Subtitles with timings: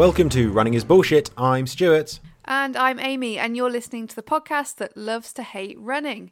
[0.00, 1.28] Welcome to Running is Bullshit.
[1.36, 2.20] I'm Stuart.
[2.46, 6.30] And I'm Amy, and you're listening to the podcast that loves to hate running.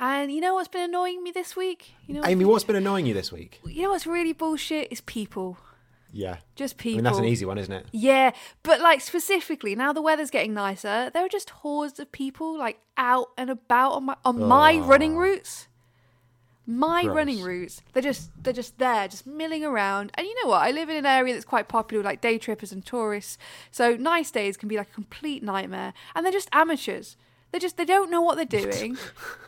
[0.00, 1.94] And you know what's been annoying me this week?
[2.08, 3.60] You know, Amy, what's been annoying you this week?
[3.66, 5.58] you know what's really bullshit is people.
[6.12, 6.38] Yeah.
[6.56, 6.96] Just I people.
[6.96, 7.86] mean, that's an easy one, isn't it?
[7.92, 8.32] Yeah,
[8.64, 11.12] but like specifically now the weather's getting nicer.
[11.14, 14.80] There are just hordes of people like out and about on my on my oh.
[14.80, 15.68] running routes.
[16.66, 17.14] My Gross.
[17.16, 17.82] running routes.
[17.92, 20.12] They're just they're just there, just milling around.
[20.14, 20.62] And you know what?
[20.62, 23.36] I live in an area that's quite popular with like day trippers and tourists.
[23.70, 25.92] So nice days can be like a complete nightmare.
[26.14, 27.16] And they're just amateurs.
[27.52, 28.96] They just they don't know what they're doing.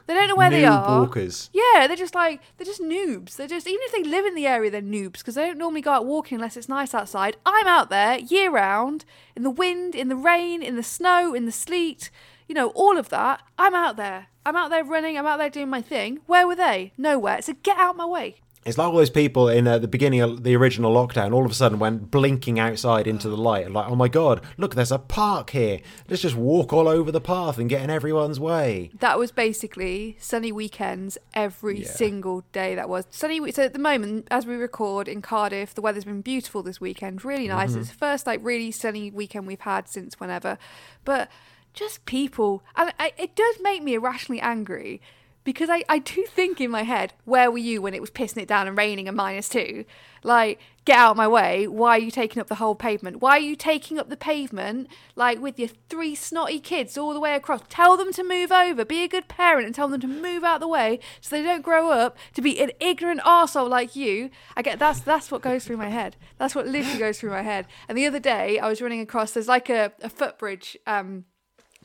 [0.06, 1.00] they don't know where they are.
[1.00, 1.50] walkers.
[1.52, 3.34] Yeah, they're just like they're just noobs.
[3.36, 5.80] They're just even if they live in the area, they're noobs because they don't normally
[5.80, 7.36] go out walking unless it's nice outside.
[7.46, 9.04] I'm out there year round
[9.34, 12.10] in the wind, in the rain, in the snow, in the sleet.
[12.48, 13.42] You know, all of that.
[13.58, 14.28] I'm out there.
[14.44, 15.18] I'm out there running.
[15.18, 16.20] I'm out there doing my thing.
[16.26, 16.92] Where were they?
[16.96, 17.42] Nowhere.
[17.42, 18.36] So get out my way.
[18.64, 21.50] It's like all those people in uh, the beginning of the original lockdown all of
[21.52, 23.70] a sudden went blinking outside into the light.
[23.70, 25.78] Like, oh my god, look, there's a park here.
[26.08, 28.90] Let's just walk all over the path and get in everyone's way.
[28.98, 31.88] That was basically sunny weekends every Yeah.
[31.90, 32.74] single day.
[32.74, 33.52] That was sunny.
[33.52, 37.24] So at the moment, as we record in Cardiff, the weather's been beautiful this weekend.
[37.24, 37.76] Really nice.
[37.76, 40.58] It's the first like really sunny weekend we've had since whenever.
[41.04, 41.30] But
[41.76, 45.00] just people, and I, it does make me irrationally angry
[45.46, 48.42] because I, I do think in my head, where were you when it was pissing
[48.42, 49.84] it down and raining and minus two?
[50.24, 51.68] Like, get out of my way.
[51.68, 53.20] Why are you taking up the whole pavement?
[53.20, 57.20] Why are you taking up the pavement, like, with your three snotty kids all the
[57.20, 57.60] way across?
[57.68, 58.84] Tell them to move over.
[58.84, 61.62] Be a good parent and tell them to move out the way so they don't
[61.62, 64.30] grow up to be an ignorant arsehole like you.
[64.56, 66.16] I get that's that's what goes through my head.
[66.38, 67.68] That's what literally goes through my head.
[67.88, 71.24] And the other day, I was running across, there's like a, a footbridge, um,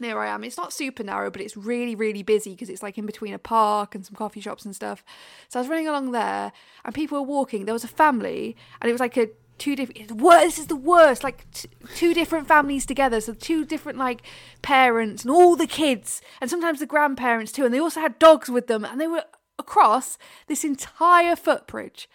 [0.01, 0.43] near I am.
[0.43, 3.39] It's not super narrow, but it's really, really busy because it's like in between a
[3.39, 5.03] park and some coffee shops and stuff.
[5.47, 6.51] So I was running along there
[6.83, 7.65] and people were walking.
[7.65, 11.23] There was a family and it was like a two different this is the worst
[11.23, 14.23] like t- two different families together so two different like
[14.63, 18.49] parents and all the kids and sometimes the grandparents too and they also had dogs
[18.49, 19.23] with them and they were
[19.59, 20.17] across
[20.47, 22.09] this entire footbridge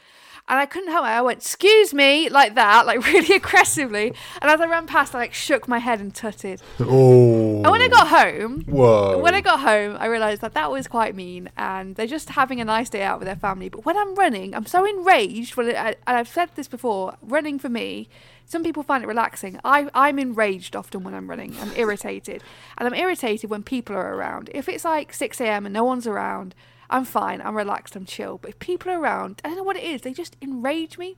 [0.48, 1.08] and I couldn't help it.
[1.08, 4.14] I went, "Excuse me," like that, like really aggressively.
[4.40, 6.62] And as I ran past, I like shook my head and tutted.
[6.80, 7.62] Oh.
[7.62, 9.18] And when I got home, Whoa.
[9.18, 12.60] when I got home, I realised that that was quite mean, and they're just having
[12.60, 13.68] a nice day out with their family.
[13.68, 15.56] But when I'm running, I'm so enraged.
[15.56, 18.08] When it, I, and I've said this before, running for me,
[18.44, 19.58] some people find it relaxing.
[19.64, 21.56] I, I'm enraged often when I'm running.
[21.60, 22.44] I'm irritated,
[22.78, 24.50] and I'm irritated when people are around.
[24.54, 25.66] If it's like 6 a.m.
[25.66, 26.54] and no one's around,
[26.90, 27.40] I'm fine.
[27.40, 27.96] I'm relaxed.
[27.96, 28.38] I'm chill.
[28.38, 30.02] But if people are around, I don't know what it is.
[30.02, 31.16] They just enrage me.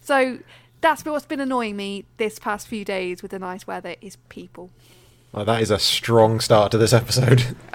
[0.00, 0.38] So
[0.80, 4.70] that's what's been annoying me this past few days with the nice weather is people.
[5.32, 7.56] Well, that is a strong start to this episode.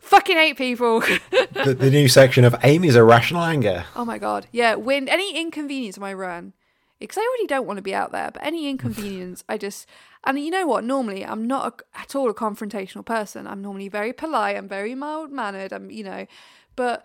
[0.00, 1.00] Fucking hate people.
[1.00, 3.84] the, the new section of Amy's irrational anger.
[3.94, 4.46] oh my god.
[4.50, 5.08] Yeah, wind.
[5.08, 6.52] Any inconvenience on my run.
[7.00, 9.88] Because I already don't want to be out there, but any inconvenience, I just.
[10.24, 10.84] And you know what?
[10.84, 13.46] Normally, I'm not a, at all a confrontational person.
[13.46, 14.56] I'm normally very polite.
[14.56, 15.72] I'm very mild mannered.
[15.72, 16.26] I'm, you know,
[16.76, 17.04] but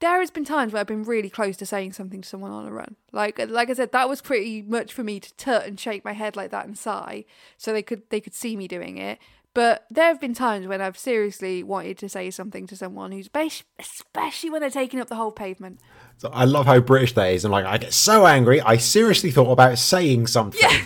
[0.00, 2.66] there has been times where I've been really close to saying something to someone on
[2.66, 2.96] a run.
[3.10, 6.12] Like, like I said, that was pretty much for me to tut and shake my
[6.12, 7.24] head like that and sigh,
[7.56, 9.18] so they could they could see me doing it.
[9.58, 13.26] But there have been times when I've seriously wanted to say something to someone who's,
[13.26, 15.80] bas- especially when they're taking up the whole pavement.
[16.18, 17.44] So I love how British that is.
[17.44, 18.60] I'm like, I get so angry.
[18.60, 20.60] I seriously thought about saying something.
[20.62, 20.84] Yeah.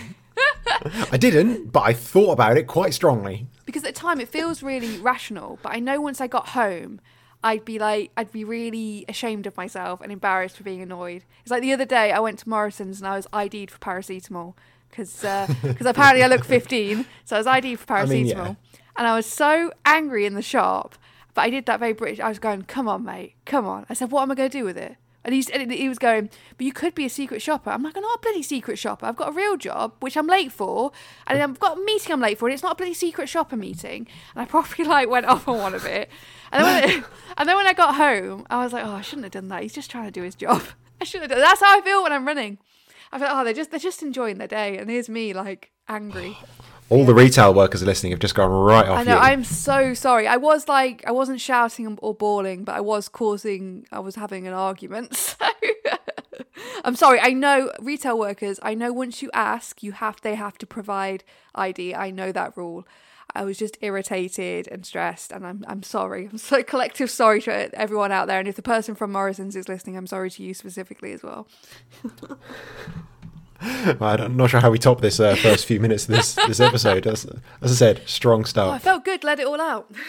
[1.11, 3.45] I didn't, but I thought about it quite strongly.
[3.67, 6.99] because at the time it feels really rational but i know once i got home
[7.43, 11.51] i'd be like i'd be really ashamed of myself and embarrassed for being annoyed it's
[11.51, 14.53] like the other day i went to morrison's and i was id'd for paracetamol
[14.93, 15.21] because
[15.61, 18.55] because uh, apparently i look 15 so i was id'd for paracetamol mean, yeah.
[18.95, 20.95] and i was so angry in the shop
[21.33, 23.93] but i did that very british i was going come on mate come on i
[23.93, 26.29] said what am i going to do with it and he's, and he was going,
[26.57, 27.69] but you could be a secret shopper.
[27.69, 29.05] I'm like, I'm not a bloody secret shopper.
[29.05, 30.91] I've got a real job, which I'm late for,
[31.27, 33.55] and I've got a meeting I'm late for, and it's not a bloody secret shopper
[33.55, 34.07] meeting.
[34.35, 36.09] And I probably like went off on one of it.
[36.51, 37.03] And then, when I,
[37.37, 39.63] and then when I got home, I was like, oh, I shouldn't have done that.
[39.63, 40.61] He's just trying to do his job.
[40.99, 41.47] I shouldn't have done.
[41.47, 42.57] That's how I feel when I'm running.
[43.13, 46.35] I feel, oh, they're just they're just enjoying their day, and here's me like angry.
[46.89, 49.13] All the retail workers are listening have just gone right off I know.
[49.13, 49.19] you.
[49.19, 50.27] I'm so sorry.
[50.27, 53.85] I was like, I wasn't shouting or bawling, but I was causing.
[53.91, 55.35] I was having an argument.
[55.39, 55.45] So
[56.85, 57.19] I'm sorry.
[57.19, 58.59] I know retail workers.
[58.61, 61.23] I know once you ask, you have they have to provide
[61.55, 61.95] ID.
[61.95, 62.85] I know that rule.
[63.35, 66.27] I was just irritated and stressed, and I'm I'm sorry.
[66.31, 68.39] I'm so collective sorry to everyone out there.
[68.39, 71.47] And if the person from Morrison's is listening, I'm sorry to you specifically as well.
[73.65, 77.07] I'm not sure how we top this uh, first few minutes of this this episode.
[77.07, 77.25] As,
[77.61, 79.23] as I said, strong Oh, I felt good.
[79.23, 79.91] Let it all out.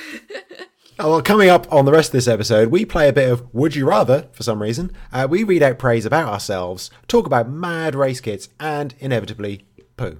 [0.97, 3.53] Oh, well, coming up on the rest of this episode, we play a bit of
[3.53, 4.93] Would You Rather for some reason.
[5.13, 9.67] Uh, we read out praise about ourselves, talk about mad race kits, and inevitably
[9.97, 10.19] poo.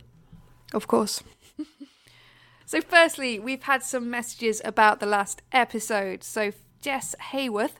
[0.73, 1.23] Of course.
[2.67, 6.25] So, firstly, we've had some messages about the last episode.
[6.25, 7.77] So, Jess Hayworth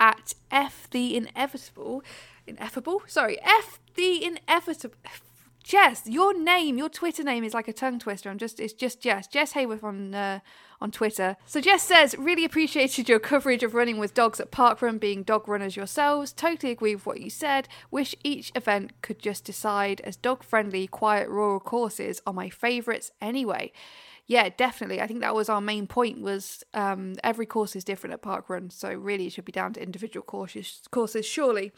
[0.00, 2.02] at F the Inevitable.
[2.46, 3.02] Ineffable?
[3.06, 4.96] Sorry, F the Inevitable.
[5.62, 8.28] Jess, your name, your Twitter name is like a tongue twister.
[8.28, 9.26] I'm just, it's just Jess.
[9.26, 10.40] Jess Hayworth on uh,
[10.84, 11.36] on Twitter.
[11.46, 15.48] So Jess says, really appreciated your coverage of running with dogs at Parkrun, being dog
[15.48, 16.32] runners yourselves.
[16.32, 17.66] Totally agree with what you said.
[17.90, 23.10] Wish each event could just decide as dog friendly, quiet rural courses are my favourites
[23.22, 23.72] anyway.
[24.26, 25.00] Yeah, definitely.
[25.00, 26.20] I think that was our main point.
[26.20, 29.82] Was um, every course is different at Parkrun, so really it should be down to
[29.82, 30.80] individual courses.
[30.90, 31.72] Courses, surely.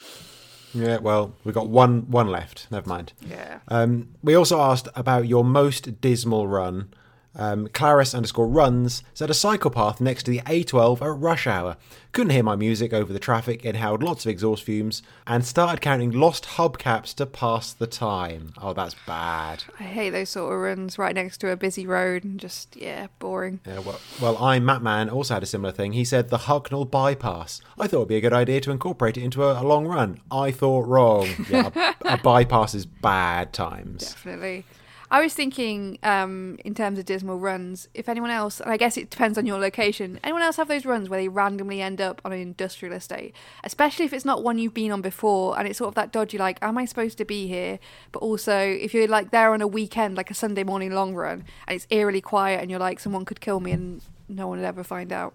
[0.72, 2.68] Yeah, well, we've got one one left.
[2.70, 3.12] Never mind.
[3.20, 3.60] Yeah.
[3.68, 6.92] Um, we also asked about your most dismal run.
[7.36, 11.76] Um, Claris underscore runs said a cycle path next to the A12 at rush hour.
[12.12, 16.12] Couldn't hear my music over the traffic, inhaled lots of exhaust fumes, and started counting
[16.12, 18.54] lost hubcaps to pass the time.
[18.60, 19.64] Oh, that's bad.
[19.78, 23.08] I hate those sort of runs right next to a busy road and just, yeah,
[23.18, 23.60] boring.
[23.66, 25.92] Yeah, well, well, I'm Matt Man also had a similar thing.
[25.92, 27.60] He said the Hucknall bypass.
[27.78, 30.20] I thought it'd be a good idea to incorporate it into a, a long run.
[30.30, 31.28] I thought wrong.
[31.50, 34.14] Yeah, a, a bypass is bad times.
[34.14, 34.64] Definitely.
[35.08, 38.96] I was thinking, um, in terms of dismal runs, if anyone else, and I guess
[38.96, 42.20] it depends on your location, anyone else have those runs where they randomly end up
[42.24, 45.78] on an industrial estate, especially if it's not one you've been on before and it's
[45.78, 47.78] sort of that dodgy, like, am I supposed to be here?
[48.10, 51.44] But also, if you're like there on a weekend, like a Sunday morning long run,
[51.68, 54.66] and it's eerily quiet and you're like, someone could kill me and no one would
[54.66, 55.34] ever find out.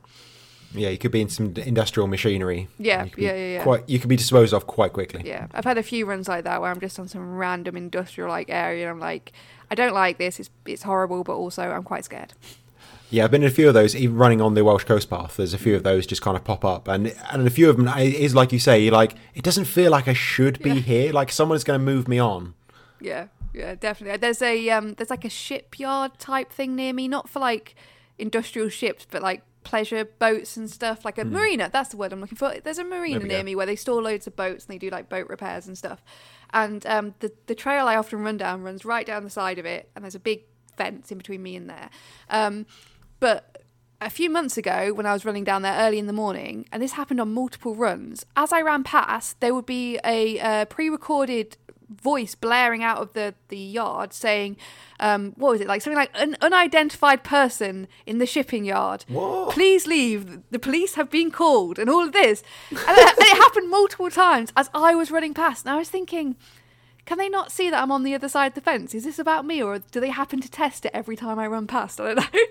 [0.73, 2.67] Yeah, you could be in some industrial machinery.
[2.79, 3.63] Yeah, You could be yeah, yeah, yeah.
[3.63, 5.21] Quite, you could be disposed of quite quickly.
[5.25, 8.29] Yeah, I've had a few runs like that where I'm just on some random industrial
[8.29, 9.33] like area and I'm like,
[9.69, 10.39] I don't like this.
[10.39, 12.33] It's it's horrible, but also I'm quite scared.
[13.09, 15.35] Yeah, I've been in a few of those, even running on the Welsh Coast Path.
[15.35, 17.75] There's a few of those just kind of pop up, and and a few of
[17.75, 20.69] them it is like you say, you're like it doesn't feel like I should be
[20.69, 20.75] Yeah.
[20.79, 21.11] here.
[21.13, 22.53] Like someone's going to move me on.
[23.01, 24.17] Yeah, yeah, definitely.
[24.17, 27.75] There's a um, there's like a shipyard type thing near me, not for like
[28.17, 31.69] industrial ships, but like pleasure boats and stuff, like a marina.
[31.71, 32.53] That's the word I'm looking for.
[32.63, 33.43] There's a marina near go.
[33.43, 36.03] me where they store loads of boats and they do like boat repairs and stuff.
[36.53, 39.65] And um, the the trail I often run down runs right down the side of
[39.65, 40.43] it, and there's a big
[40.75, 41.89] fence in between me and there.
[42.29, 42.65] Um,
[43.19, 43.63] but
[44.01, 46.81] a few months ago, when I was running down there early in the morning, and
[46.81, 51.55] this happened on multiple runs, as I ran past, there would be a uh, pre-recorded
[51.91, 54.57] voice blaring out of the, the yard saying,
[54.99, 59.03] um, what was it, like something like an unidentified person in the shipping yard.
[59.07, 59.53] What?
[59.53, 60.39] Please leave.
[60.51, 62.43] The police have been called, and all of this.
[62.69, 65.89] And it, and it happened multiple times as I was running past, and I was
[65.89, 66.35] thinking,
[67.05, 68.93] can they not see that I'm on the other side of the fence?
[68.93, 71.67] Is this about me, or do they happen to test it every time I run
[71.67, 71.99] past?
[71.99, 72.41] I don't know.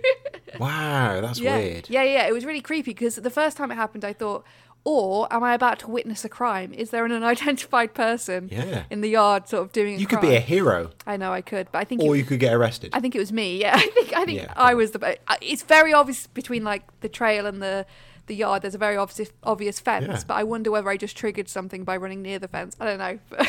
[0.59, 1.57] Wow, that's yeah.
[1.57, 1.89] weird.
[1.89, 4.45] Yeah, yeah, it was really creepy because the first time it happened, I thought,
[4.85, 6.73] or am I about to witness a crime?
[6.73, 8.85] Is there an unidentified person Yeah.
[8.91, 9.97] in the yard, sort of doing?
[9.97, 12.19] A You could be a hero, I know I could, but I think or it,
[12.19, 12.91] you could get arrested.
[12.93, 13.61] I think it was me.
[13.61, 15.19] Yeah, I think I think Yeah, I was the.
[15.29, 17.85] Uh, it's very obvious between like the trail and the
[18.27, 18.63] the yard.
[18.63, 20.23] There's a very obvious obvious fence, Yeah.
[20.27, 22.77] but I wonder whether I just triggered something by running near the fence.
[22.81, 23.19] I don't know.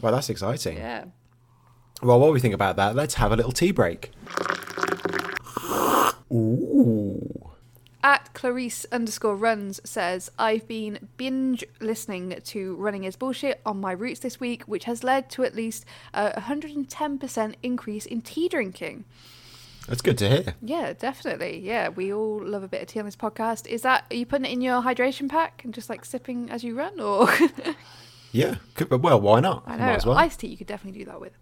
[0.00, 0.76] Well, that's exciting.
[0.76, 1.04] yeah.
[2.02, 2.94] Well, what do we think about that?
[2.94, 4.10] Let's have a little tea break.
[6.30, 7.50] Ooh.
[8.04, 13.92] At Clarice underscore runs says, I've been binge listening to Running is Bullshit on my
[13.92, 19.06] routes this week, which has led to at least a 110% increase in tea drinking.
[19.88, 20.54] That's good to hear.
[20.60, 21.60] Yeah, definitely.
[21.60, 23.66] Yeah, we all love a bit of tea on this podcast.
[23.66, 26.62] Is that, are you putting it in your hydration pack and just like sipping as
[26.62, 27.00] you run?
[27.00, 27.26] Or,
[28.32, 28.56] Yeah.
[28.74, 29.62] Could, well, why not?
[29.64, 30.18] I Might know, as well.
[30.18, 31.38] iced tea you could definitely do that with.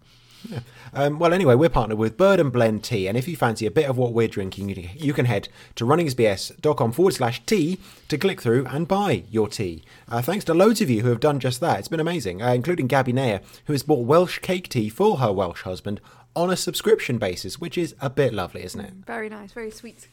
[0.93, 3.71] Um, well, anyway, we're partnered with Bird and Blend Tea, and if you fancy a
[3.71, 8.17] bit of what we're drinking, you, you can head to runningsbs.com forward slash tea to
[8.17, 9.83] click through and buy your tea.
[10.07, 11.79] Uh, thanks to loads of you who have done just that.
[11.79, 15.31] It's been amazing, uh, including Gabby Nair, who has bought Welsh cake tea for her
[15.31, 15.99] Welsh husband
[16.35, 18.93] on a subscription basis, which is a bit lovely, isn't it?
[19.05, 20.07] Very nice, very sweet.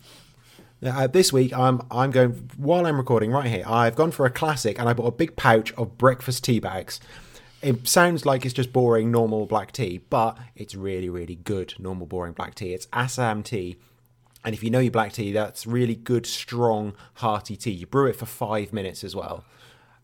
[0.82, 3.64] Uh, this week, I'm I'm going while I'm recording right here.
[3.66, 7.00] I've gone for a classic, and I bought a big pouch of breakfast tea bags.
[7.62, 12.06] It sounds like it's just boring normal black tea, but it's really really good normal
[12.06, 12.72] boring black tea.
[12.72, 13.76] It's Assam tea,
[14.44, 17.72] and if you know your black tea, that's really good, strong, hearty tea.
[17.72, 19.44] You brew it for five minutes as well,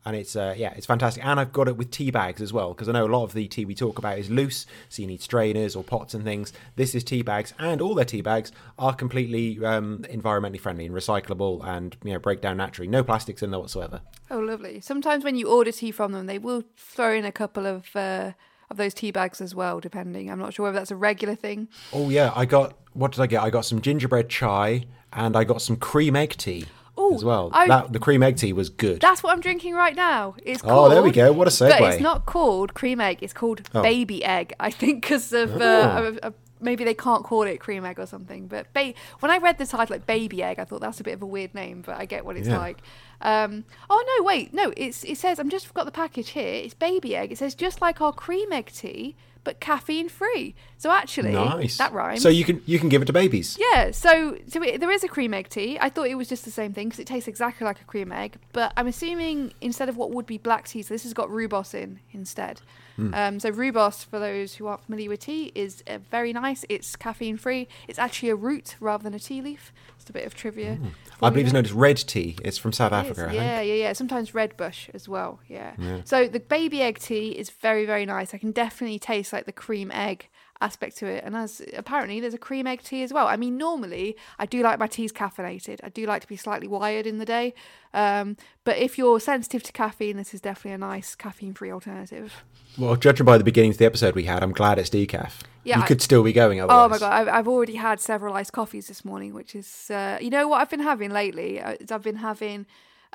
[0.06, 1.26] and it's uh, yeah, it's fantastic.
[1.26, 3.34] And I've got it with tea bags as well because I know a lot of
[3.34, 6.52] the tea we talk about is loose, so you need strainers or pots and things.
[6.76, 10.94] This is tea bags, and all their tea bags are completely um, environmentally friendly and
[10.94, 12.86] recyclable, and you know break down naturally.
[12.86, 14.00] No plastics in there whatsoever.
[14.30, 14.80] Oh, lovely.
[14.80, 18.32] Sometimes when you order tea from them, they will throw in a couple of uh,
[18.70, 20.30] of those tea bags as well, depending.
[20.30, 21.68] I'm not sure whether that's a regular thing.
[21.92, 23.42] Oh yeah, I got what did I get?
[23.42, 26.66] I got some gingerbread chai and I got some cream egg tea.
[26.98, 27.50] Ooh, as well.
[27.52, 29.00] I- that the cream egg tea was good.
[29.00, 30.34] That's what I'm drinking right now.
[30.42, 31.32] It's Oh, called, there we go.
[31.32, 31.78] What a segue.
[31.78, 33.18] But it's not called cream egg.
[33.22, 33.82] It's called Oh.
[33.82, 34.54] baby egg.
[34.58, 36.16] I think because of uh, Oh.
[36.22, 38.46] uh, uh, maybe they can't call it cream egg or something.
[38.46, 41.12] But ba- when I read the title like baby egg, I thought that's a bit
[41.14, 41.82] of a weird name.
[41.84, 42.58] But I get what it's Yeah.
[42.58, 42.78] like.
[43.20, 44.72] Um, oh no, wait, no.
[44.76, 46.62] It's it says I'm just got the package here.
[46.64, 47.30] It's baby egg.
[47.30, 50.56] It says just like our cream egg tea, but caffeine free.
[50.76, 51.78] So actually, nice.
[51.78, 52.20] that rhymes.
[52.20, 53.56] So you can you can give it to babies.
[53.58, 55.78] Yeah, so so it, there is a cream egg tea.
[55.80, 58.10] I thought it was just the same thing because it tastes exactly like a cream
[58.10, 58.38] egg.
[58.52, 61.74] But I'm assuming instead of what would be black tea, so this has got rooibos
[61.74, 62.60] in instead.
[62.96, 63.14] Hmm.
[63.14, 66.64] Um, so rooibos, for those who aren't familiar with tea, is uh, very nice.
[66.68, 67.68] It's caffeine free.
[67.88, 69.72] It's actually a root rather than a tea leaf.
[69.96, 70.78] Just a bit of trivia.
[71.18, 72.36] For I believe it's known as red tea.
[72.44, 73.28] It's from South It Africa.
[73.28, 73.92] is, Yeah, yeah, yeah.
[73.92, 75.40] Sometimes red bush as well.
[75.48, 75.72] Yeah.
[75.78, 76.00] Yeah.
[76.04, 78.34] So the baby egg tea is very, very nice.
[78.34, 80.28] I can definitely taste like the cream egg
[80.60, 81.22] aspect to it.
[81.24, 83.26] And as apparently there's a cream egg tea as well.
[83.26, 85.80] I mean, normally I do like my teas caffeinated.
[85.82, 87.54] I do like to be slightly wired in the day.
[87.92, 92.44] Um, but if you're sensitive to caffeine, this is definitely a nice caffeine-free alternative.
[92.78, 95.40] Well, judging by the beginning of the episode we had, I'm glad it's decaf.
[95.64, 98.34] Yeah, you I- could still be going Oh my god, I've, I've already had several
[98.34, 101.60] iced coffees this morning, which is, uh, you know what I've been having lately?
[101.60, 102.66] Uh, I've been having,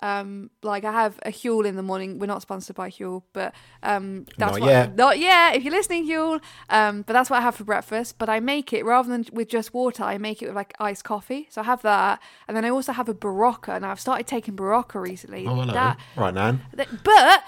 [0.01, 2.19] um, like I have a Huel in the morning.
[2.19, 3.53] We're not sponsored by Huel, but
[3.83, 4.95] um, that's Not what, yet.
[4.95, 5.55] Not yet.
[5.55, 8.17] If you're listening, Huel, um, but that's what I have for breakfast.
[8.17, 10.03] But I make it rather than with just water.
[10.03, 11.47] I make it with like iced coffee.
[11.49, 13.75] So I have that, and then I also have a Berocca.
[13.75, 15.45] And I've started taking Berocca recently.
[15.47, 15.73] Oh, hello.
[15.73, 16.61] That, Right, Nan.
[16.73, 17.43] that- but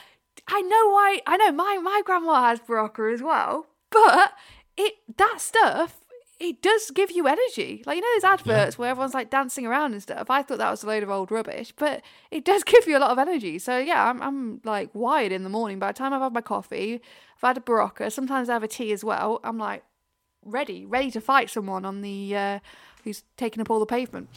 [0.48, 1.22] I know why.
[1.26, 3.68] I know my my grandma has Berocca as well.
[3.90, 4.34] But
[4.76, 6.03] it that stuff
[6.44, 7.82] it does give you energy.
[7.86, 10.30] Like you know, there's adverts where everyone's like dancing around and stuff.
[10.30, 13.00] I thought that was a load of old rubbish, but it does give you a
[13.00, 13.58] lot of energy.
[13.60, 15.80] So yeah, I'm I'm like wired in the morning.
[15.80, 16.96] By the time I've had my coffee,
[17.38, 18.12] I've had a Berocca.
[18.12, 19.40] Sometimes I have a tea as well.
[19.44, 19.84] I'm like
[20.44, 22.60] ready, ready to fight someone on the uh,
[23.06, 24.28] who's taking up all the pavement.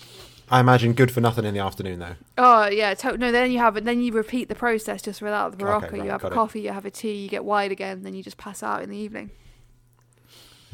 [0.49, 2.15] I imagine good for nothing in the afternoon, though.
[2.39, 3.33] Oh yeah, to- no.
[3.33, 3.85] Then you have it.
[3.85, 5.87] Then you repeat the process just without the Berocca.
[5.87, 6.35] Okay, right, you have a got it.
[6.37, 8.91] coffee, you have a tea, you get wired again, then you just pass out in
[8.91, 9.33] the evening.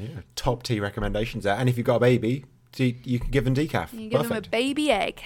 [0.03, 1.55] Yeah, top tea recommendations there.
[1.57, 2.45] And if you've got a baby,
[2.77, 3.93] you can give them decaf.
[3.93, 5.23] You give them a baby egg.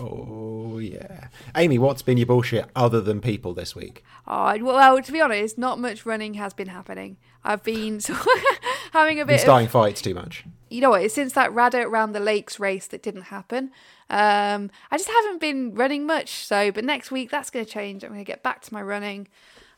[0.00, 1.28] Oh yeah.
[1.56, 4.04] Amy, what's been your bullshit other than people this week?
[4.26, 7.16] Oh well, to be honest, not much running has been happening.
[7.44, 8.00] I've been
[8.92, 9.34] having a Been bit.
[9.36, 10.44] Of, starting fights too much.
[10.70, 11.02] you know what?
[11.02, 13.70] It's since that Radda around the lakes race that didn't happen,
[14.10, 16.44] um, I just haven't been running much.
[16.46, 18.04] So, but next week that's going to change.
[18.04, 19.28] I'm going to get back to my running.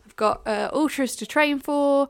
[0.05, 2.09] I've got uh, ultras to train for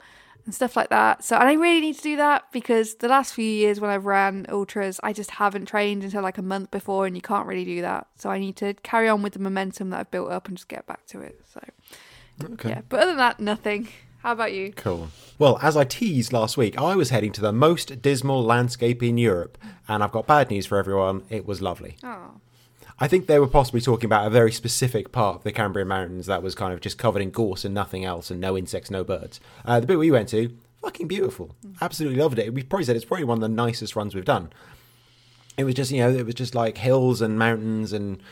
[0.50, 1.22] and stuff like that.
[1.22, 4.04] So, and I really need to do that because the last few years when I've
[4.04, 7.64] ran ultras, I just haven't trained until like a month before, and you can't really
[7.64, 8.08] do that.
[8.16, 10.66] So, I need to carry on with the momentum that I've built up and just
[10.66, 11.40] get back to it.
[11.54, 11.60] So,
[12.54, 12.70] Okay.
[12.70, 12.80] yeah.
[12.88, 13.86] But other than that, nothing.
[14.24, 14.72] How about you?
[14.72, 15.08] Cool.
[15.38, 19.18] Well, as I teased last week, I was heading to the most dismal landscape in
[19.18, 21.22] Europe, and I've got bad news for everyone.
[21.30, 21.96] It was lovely.
[22.02, 22.32] Oh,
[23.02, 26.26] I think they were possibly talking about a very specific part of the Cambrian Mountains
[26.26, 29.04] that was kind of just covered in gorse and nothing else, and no insects, no
[29.04, 29.40] birds.
[29.64, 31.54] Uh, the bit we went to, fucking beautiful.
[31.80, 32.52] Absolutely loved it.
[32.52, 34.52] We probably said it's probably one of the nicest runs we've done.
[35.56, 38.22] It was just, you know, it was just like hills and mountains and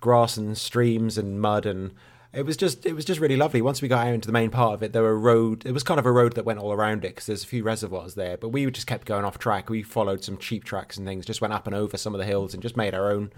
[0.00, 1.92] grass and streams and mud and
[2.32, 3.62] it was just it was just really lovely.
[3.62, 5.64] Once we got out into the main part of it, there were road.
[5.64, 7.62] It was kind of a road that went all around it because there's a few
[7.62, 8.36] reservoirs there.
[8.36, 9.70] But we just kept going off track.
[9.70, 11.24] We followed some cheap tracks and things.
[11.24, 13.32] Just went up and over some of the hills and just made our own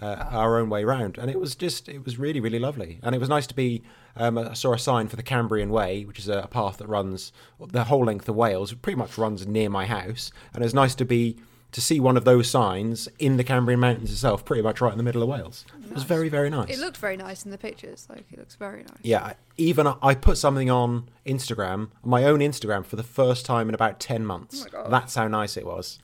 [0.00, 1.18] uh, our own way round.
[1.18, 2.98] And it was just it was really really lovely.
[3.02, 3.82] And it was nice to be.
[4.16, 7.32] Um, I saw a sign for the Cambrian Way, which is a path that runs
[7.60, 8.72] the whole length of Wales.
[8.72, 10.32] It pretty much runs near my house.
[10.52, 11.36] And it was nice to be
[11.72, 14.98] to see one of those signs in the Cambrian Mountains itself, pretty much right in
[14.98, 15.64] the middle of Wales.
[15.84, 16.70] It was very very nice.
[16.70, 18.06] it looked very nice in the pictures.
[18.08, 18.98] Like it looks very nice.
[19.02, 23.74] Yeah, even I put something on Instagram, my own Instagram, for the first time in
[23.74, 24.66] about 10 months.
[24.74, 24.88] Oh.
[24.88, 25.98] That's how nice it was.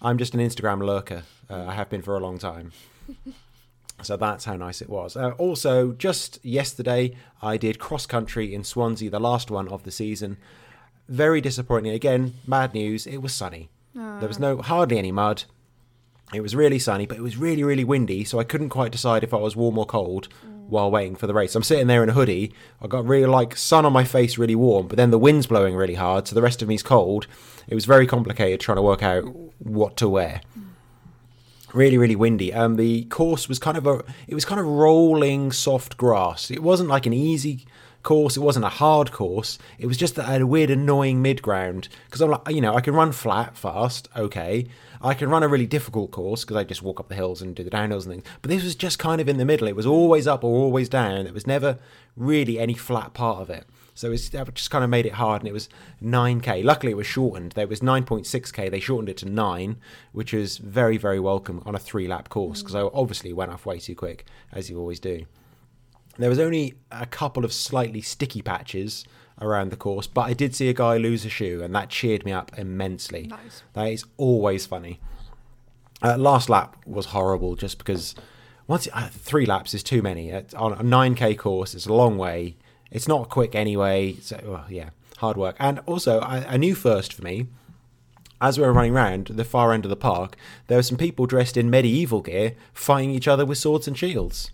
[0.00, 1.22] I'm just an Instagram lurker.
[1.48, 2.72] Uh, I have been for a long time.
[4.02, 5.16] So that's how nice it was.
[5.16, 9.90] Uh, also, just yesterday, I did cross country in Swansea, the last one of the
[9.90, 10.36] season.
[11.08, 11.92] Very disappointing.
[11.92, 13.06] Again, bad news.
[13.06, 13.70] It was sunny.
[13.96, 14.40] There was ah.
[14.40, 15.44] no hardly any mud.
[16.34, 19.22] It was really sunny, but it was really, really windy, so I couldn't quite decide
[19.22, 20.66] if I was warm or cold mm.
[20.68, 21.54] while waiting for the race.
[21.54, 22.52] I'm sitting there in a hoodie.
[22.82, 25.76] I got really like sun on my face, really warm, but then the wind's blowing
[25.76, 27.28] really hard, so the rest of me's cold.
[27.68, 29.24] It was very complicated trying to work out
[29.60, 30.40] what to wear.
[30.58, 30.64] Mm.
[31.72, 32.52] Really, really windy.
[32.52, 36.50] Um, the course was kind of a, it was kind of rolling soft grass.
[36.50, 37.66] It wasn't like an easy
[38.06, 38.36] course.
[38.36, 39.58] It wasn't a hard course.
[39.78, 41.88] It was just that I had a weird, annoying mid ground.
[42.06, 44.66] Because I'm like, you know, I can run flat fast, okay.
[45.02, 47.54] I can run a really difficult course because I just walk up the hills and
[47.54, 48.24] do the downhills and things.
[48.40, 49.68] But this was just kind of in the middle.
[49.68, 51.24] It was always up or always down.
[51.24, 51.78] There was never
[52.16, 53.66] really any flat part of it.
[53.94, 55.68] So it's that just kind of made it hard, and it was
[56.02, 56.62] 9k.
[56.62, 57.52] Luckily, it was shortened.
[57.52, 58.70] There was 9.6k.
[58.70, 59.78] They shortened it to nine,
[60.12, 63.78] which was very, very welcome on a three-lap course because I obviously went off way
[63.78, 65.26] too quick, as you always do.
[66.18, 69.04] There was only a couple of slightly sticky patches
[69.40, 72.24] around the course, but I did see a guy lose a shoe, and that cheered
[72.24, 73.26] me up immensely.
[73.26, 73.62] Nice.
[73.74, 75.00] That is always funny.
[76.02, 78.14] Uh, last lap was horrible, just because
[78.66, 80.30] once uh, three laps is too many.
[80.30, 82.56] It's on a nine k course, it's a long way.
[82.90, 84.14] It's not quick anyway.
[84.20, 85.56] So well, yeah, hard work.
[85.58, 87.48] And also a, a new first for me.
[88.38, 91.24] As we were running around the far end of the park, there were some people
[91.24, 94.50] dressed in medieval gear fighting each other with swords and shields,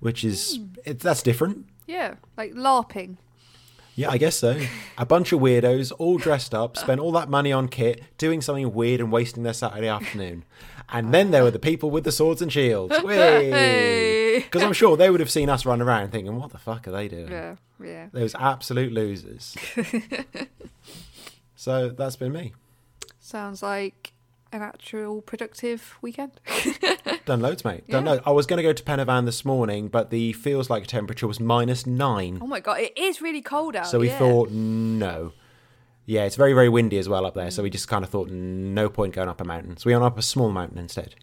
[0.00, 0.64] which is hmm.
[0.84, 1.66] it, that's different.
[1.86, 3.16] Yeah, like LARPing.
[3.98, 4.60] Yeah, I guess so.
[4.96, 8.72] A bunch of weirdos all dressed up, spent all that money on kit, doing something
[8.72, 10.44] weird and wasting their Saturday afternoon.
[10.88, 12.96] And then there were the people with the swords and shields.
[13.08, 14.38] Hey.
[14.38, 16.92] Because I'm sure they would have seen us run around thinking, what the fuck are
[16.92, 17.32] they doing?
[17.32, 18.06] Yeah, yeah.
[18.12, 19.56] Those absolute losers.
[21.56, 22.52] so that's been me.
[23.18, 24.07] Sounds like
[24.52, 26.32] an actual productive weekend.
[27.26, 27.86] Done loads, mate.
[27.88, 28.12] Done Yeah.
[28.12, 28.22] loads.
[28.26, 30.86] I was going to go to Pen y Fan this morning, but the feels like
[30.86, 32.38] temperature was minus nine.
[32.40, 33.86] oh my god, it is really cold out.
[33.86, 34.18] So we yeah.
[34.18, 35.32] thought, no.
[36.06, 37.50] Yeah, it's very, very windy as well up there.
[37.50, 39.76] So we just kind of thought, no point going up a mountain.
[39.76, 41.14] So we went up a small mountain instead.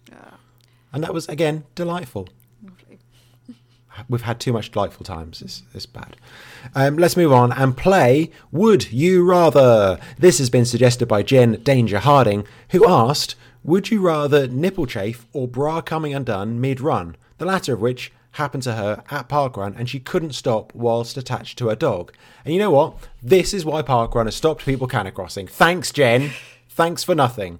[0.93, 2.29] And that was, again, delightful.
[4.09, 5.41] We've had too much delightful times.
[5.41, 6.17] It's, it's bad.
[6.73, 9.99] Um, let's move on and play Would You Rather?
[10.17, 15.25] This has been suggested by Jen Danger Harding, who asked, Would you rather nipple chafe
[15.33, 17.15] or bra coming undone mid run?
[17.37, 21.57] The latter of which happened to her at parkrun and she couldn't stop whilst attached
[21.57, 22.13] to her dog.
[22.43, 22.95] And you know what?
[23.21, 25.49] This is why parkrun has stopped people canicrossing.
[25.49, 26.31] Thanks, Jen.
[26.69, 27.59] Thanks for nothing.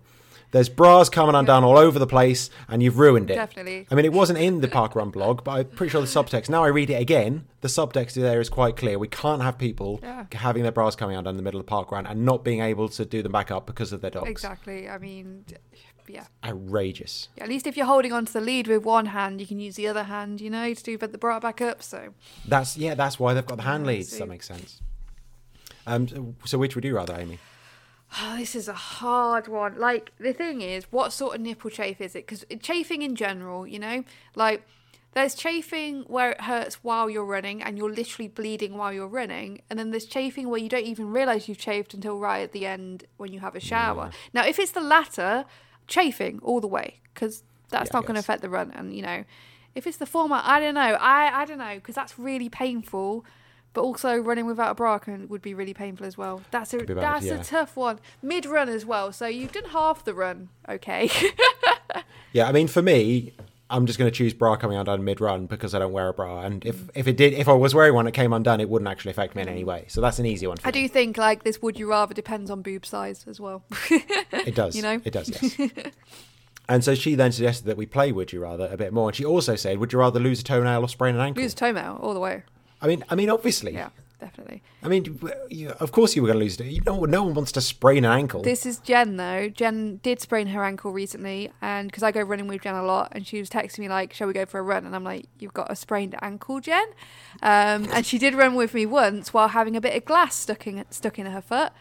[0.56, 3.36] There's bras coming undone all over the place, and you've ruined it.
[3.36, 3.88] Definitely.
[3.92, 6.48] I mean, it wasn't in the Parkrun blog, but I'm pretty sure the subtext.
[6.48, 7.46] Now I read it again.
[7.60, 8.98] The subtext there is quite clear.
[8.98, 10.28] We can't have people Yeah.
[10.32, 12.88] having their bras coming undone in the middle of the parkrun and not being able
[12.88, 14.30] to do them back up because of their dogs.
[14.30, 14.88] Exactly.
[14.88, 15.44] I mean,
[16.08, 16.24] yeah.
[16.42, 17.28] Outrageous.
[17.36, 19.76] Yeah, At least if you're holding onto the lead with one hand, you can use
[19.76, 21.84] the other hand, you know, to do the bra back up.
[21.84, 22.14] So
[22.48, 22.96] That's yeah.
[22.96, 24.18] That's why they've got the hand leads.
[24.18, 24.82] That makes sense.
[25.86, 26.38] Um.
[26.46, 27.40] So which would you rather, Amy?
[28.22, 29.78] Oh, this is a hard one.
[29.78, 32.26] Like the thing is, what sort of nipple chafe is it?
[32.26, 34.04] Because chafing in general, you know,
[34.36, 34.66] like
[35.14, 39.62] there's chafing where it hurts while you're running and you're literally bleeding while you're running,
[39.70, 42.66] and then there's chafing where you don't even realize you've chafed until right at the
[42.66, 44.12] end when you have a shower.
[44.34, 45.46] Now, if it's the latter,
[45.88, 48.72] chafing all the way because that's Yeah, not going to affect the run.
[48.72, 49.24] And you know,
[49.74, 50.98] if it's the former, I don't know.
[51.00, 53.26] I I don't know because that's really painful.
[53.76, 56.42] But also running without a bra can, would be really painful as well.
[56.50, 57.34] That's a bad, that's yeah.
[57.36, 58.00] a tough one.
[58.24, 59.12] Mid run as well.
[59.12, 60.50] So you've done half the run.
[60.68, 61.10] Okay.
[62.34, 62.50] Yeah.
[62.50, 63.34] I mean, for me.
[63.68, 66.14] I'm just going to choose bra coming undone mid run because I don't wear a
[66.14, 66.90] bra, and if, mm.
[66.94, 69.36] if it did, if I was wearing one, it came undone, it wouldn't actually affect
[69.36, 69.52] me in mm.
[69.52, 69.86] any way.
[69.88, 70.72] So that's an easy one for me.
[70.72, 70.88] I me.
[70.88, 73.64] do think like this would you rather depends on boob size as well.
[73.90, 74.76] It does.
[74.76, 75.02] You know?
[75.04, 75.72] It does, yes.
[76.70, 79.10] and so she then suggested that we play Would You Rather a bit more.
[79.10, 81.42] And she also said, Would you rather lose a toenail or sprain an ankle?
[81.42, 82.44] Lose a toenail all the way.
[82.86, 83.74] I mean, I mean, obviously.
[83.74, 84.62] Yeah, definitely.
[84.84, 85.20] I mean,
[85.50, 86.68] you, of course you were going to lose it.
[86.68, 88.44] You know, no one wants to sprain an ankle.
[88.44, 89.50] This is Jen though.
[89.50, 93.10] Jen did sprain her ankle recently, and because I go running with Jen a lot,
[93.14, 95.26] and she was texting me like, "Shall we go for a run?" And I'm like,
[95.40, 96.86] "You've got a sprained ankle, Jen."
[97.42, 100.68] Um, and she did run with me once while having a bit of glass stuck
[100.68, 101.72] in stuck in her foot.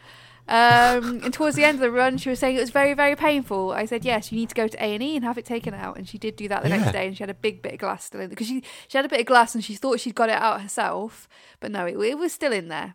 [0.46, 3.16] Um, and towards the end of the run, she was saying it was very, very
[3.16, 3.72] painful.
[3.72, 5.72] I said, "Yes, you need to go to A and E and have it taken
[5.72, 6.76] out." And she did do that the Yeah.
[6.78, 8.34] next day, and she had a big bit of glass still in there.
[8.34, 10.60] because she she had a bit of glass and she thought she'd got it out
[10.60, 11.28] herself,
[11.60, 12.94] but no, it, it was still in there.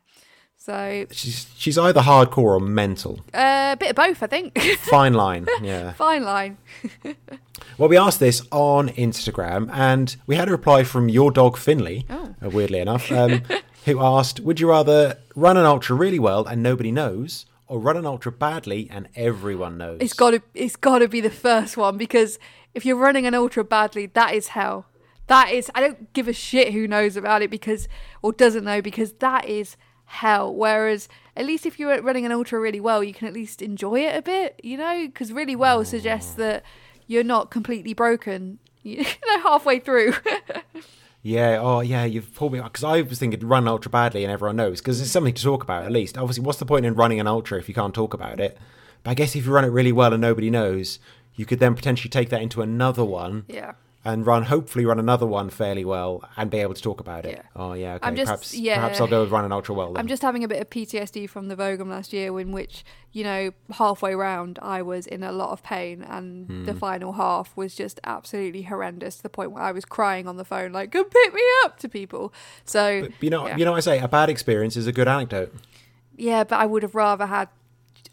[0.61, 3.21] So she's, she's either hardcore or mental.
[3.33, 4.59] uh, a bit of both, I think.
[4.79, 5.47] Fine line.
[5.61, 5.93] Yeah.
[5.93, 6.57] Fine line.
[7.77, 12.05] Well, we asked this on Instagram, and we had a reply from your dog Finley,
[12.09, 12.35] Oh.
[12.43, 13.41] uh, weirdly enough, um,
[13.89, 17.97] who asked, "Would you rather run an ultra really well and nobody knows, or run
[17.97, 21.75] an ultra badly and everyone knows?" It's got to it's got to be the first
[21.75, 22.39] one because
[22.73, 24.85] if you're running an ultra badly, that is hell.
[25.27, 27.87] That is I don't give a shit who knows about it because
[28.21, 29.75] or doesn't know because that is
[30.05, 30.53] hell.
[30.53, 34.01] Whereas at least if you're running an ultra really well, you can at least enjoy
[34.01, 36.41] it a bit, you know, because really well suggests oh.
[36.41, 36.63] that
[37.07, 38.59] you're not completely broken.
[38.81, 40.13] You know, halfway through.
[41.21, 44.55] Yeah, oh yeah, you've pulled me because I was thinking run ultra badly and everyone
[44.55, 46.17] knows because it's something to talk about at least.
[46.17, 48.57] Obviously, what's the point in running an ultra if you can't talk about it?
[49.03, 50.99] But I guess if you run it really well and nobody knows,
[51.35, 53.73] you could then potentially take that into another one yeah.
[54.05, 57.35] And run hopefully run another one fairly well and be able to talk about it.
[57.37, 57.41] Yeah.
[57.55, 58.07] Oh yeah, okay.
[58.07, 58.75] I'm just- perhaps yeah.
[58.75, 59.87] perhaps I'll go with run an ultra well.
[59.93, 59.99] Then.
[59.99, 63.23] I'm just having a bit of PTSD from the Vogum last year, in which you
[63.25, 66.65] know halfway round I was in a lot of pain, and Hmm.
[66.65, 70.37] the final half was just absolutely horrendous to the point where I was crying on
[70.37, 72.33] the phone, like "Come pick me up" to people.
[72.63, 73.57] So But you know, yeah.
[73.57, 73.99] you know what I say.
[73.99, 75.53] A bad experience is a good anecdote.
[76.15, 77.49] yeah, but I would have rather had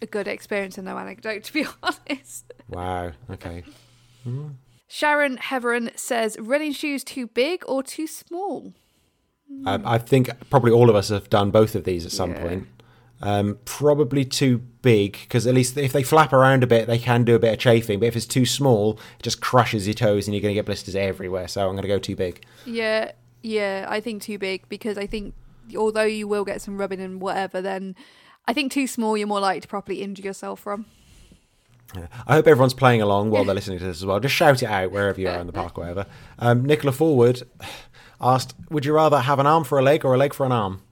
[0.02, 2.52] a good experience and no anecdote, to be honest.
[2.68, 3.12] Wow.
[3.30, 3.62] Okay.
[4.88, 8.72] Sharon Heveron says, "Running shoes too big or too small?"
[9.64, 12.42] Um, I think probably all of us have done both of these at some Yeah.
[12.42, 12.66] point.
[13.22, 17.24] Um, probably too big because at least if they flap around a bit, they can
[17.24, 17.98] do a bit of chafing.
[18.00, 20.66] But if it's too small, it just crushes your toes and you're going to get
[20.66, 21.48] blisters everywhere.
[21.48, 22.44] So I'm going to go too big.
[22.66, 25.34] Yeah, yeah, I think too big because I think
[25.76, 27.94] although you will get some rubbing and whatever, then
[28.46, 30.84] I think too small you're more likely to properly injure yourself from.
[31.94, 32.06] Yeah.
[32.26, 34.18] I hope everyone's playing along while they're listening to this as well.
[34.20, 36.06] Just shout it out wherever you are in the park, or whatever.
[36.38, 37.42] Um, Nicola Forward
[38.20, 40.52] asked, "Would you rather have an arm for a leg or a leg for an
[40.52, 40.82] arm?"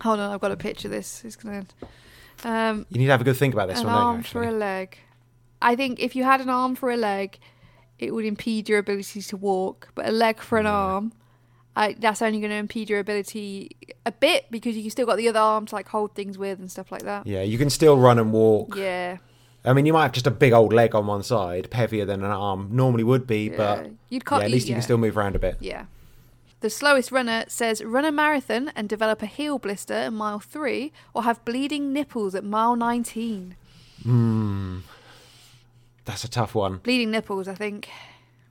[0.00, 1.22] Hold on, I've got a picture of this.
[1.24, 1.66] It's gonna
[2.44, 4.08] um You need to have a good think about this an one, don't you?
[4.14, 4.96] arm for a leg.
[5.60, 7.38] I think if you had an arm for a leg,
[7.98, 11.12] it would impede your ability to walk, but a leg for an arm,
[11.76, 15.28] I, that's only going to impede your ability a bit because you still got the
[15.28, 17.26] other arm to like hold things with and stuff like that.
[17.26, 18.74] yeah, you can still run and walk.
[18.74, 19.18] Yeah,
[19.64, 22.24] I mean, you might have just a big old leg on one side, heavier than
[22.24, 23.56] an arm normally would be, yeah.
[23.56, 25.56] but you'd yeah, at least you can still move around a bit.
[25.60, 25.84] Yeah.
[26.60, 30.92] The slowest runner says run a marathon and develop a heel blister at mile three,
[31.14, 33.56] or have bleeding nipples at mile 19.
[36.04, 36.78] That's a tough one.
[36.78, 37.88] Bleeding nipples, I think.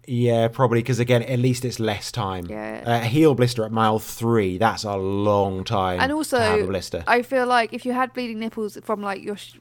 [0.07, 2.47] Yeah, probably because again, at least it's less time.
[2.49, 2.83] Yeah.
[2.85, 5.99] Uh, a heel blister at mile three, that's a long time.
[5.99, 7.03] And to have a also, blister.
[7.05, 9.57] I feel like if you had bleeding nipples from like your, sh-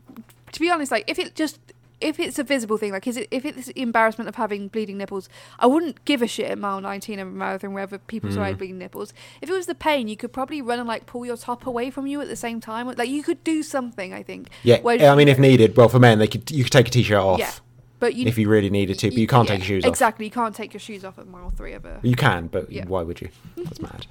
[0.52, 1.58] to be honest, like if it just
[2.00, 4.98] if it's a visible thing, like is it if it's the embarrassment of having bleeding
[4.98, 8.38] nipples, I wouldn't give a shit at mile 19 of a marathon wherever people saw
[8.38, 8.42] mm.
[8.42, 9.12] I had bleeding nipples.
[9.40, 11.90] If it was the pain, you could probably run and like pull your top away
[11.90, 12.86] from you at the same time.
[12.86, 14.50] Like you could do something, I think.
[14.62, 16.90] yeah, Whereas- I mean, if needed, well, for men, they could you could take a
[16.90, 17.52] t-shirt off Yeah.
[18.00, 19.88] But you if you really needed to, but you can't yeah, take your shoes off.
[19.88, 21.98] Exactly, you can't take your shoes off at mile three of a.
[22.02, 22.84] You can, but Yeah.
[22.86, 23.30] why would you?
[23.56, 24.06] That's mad.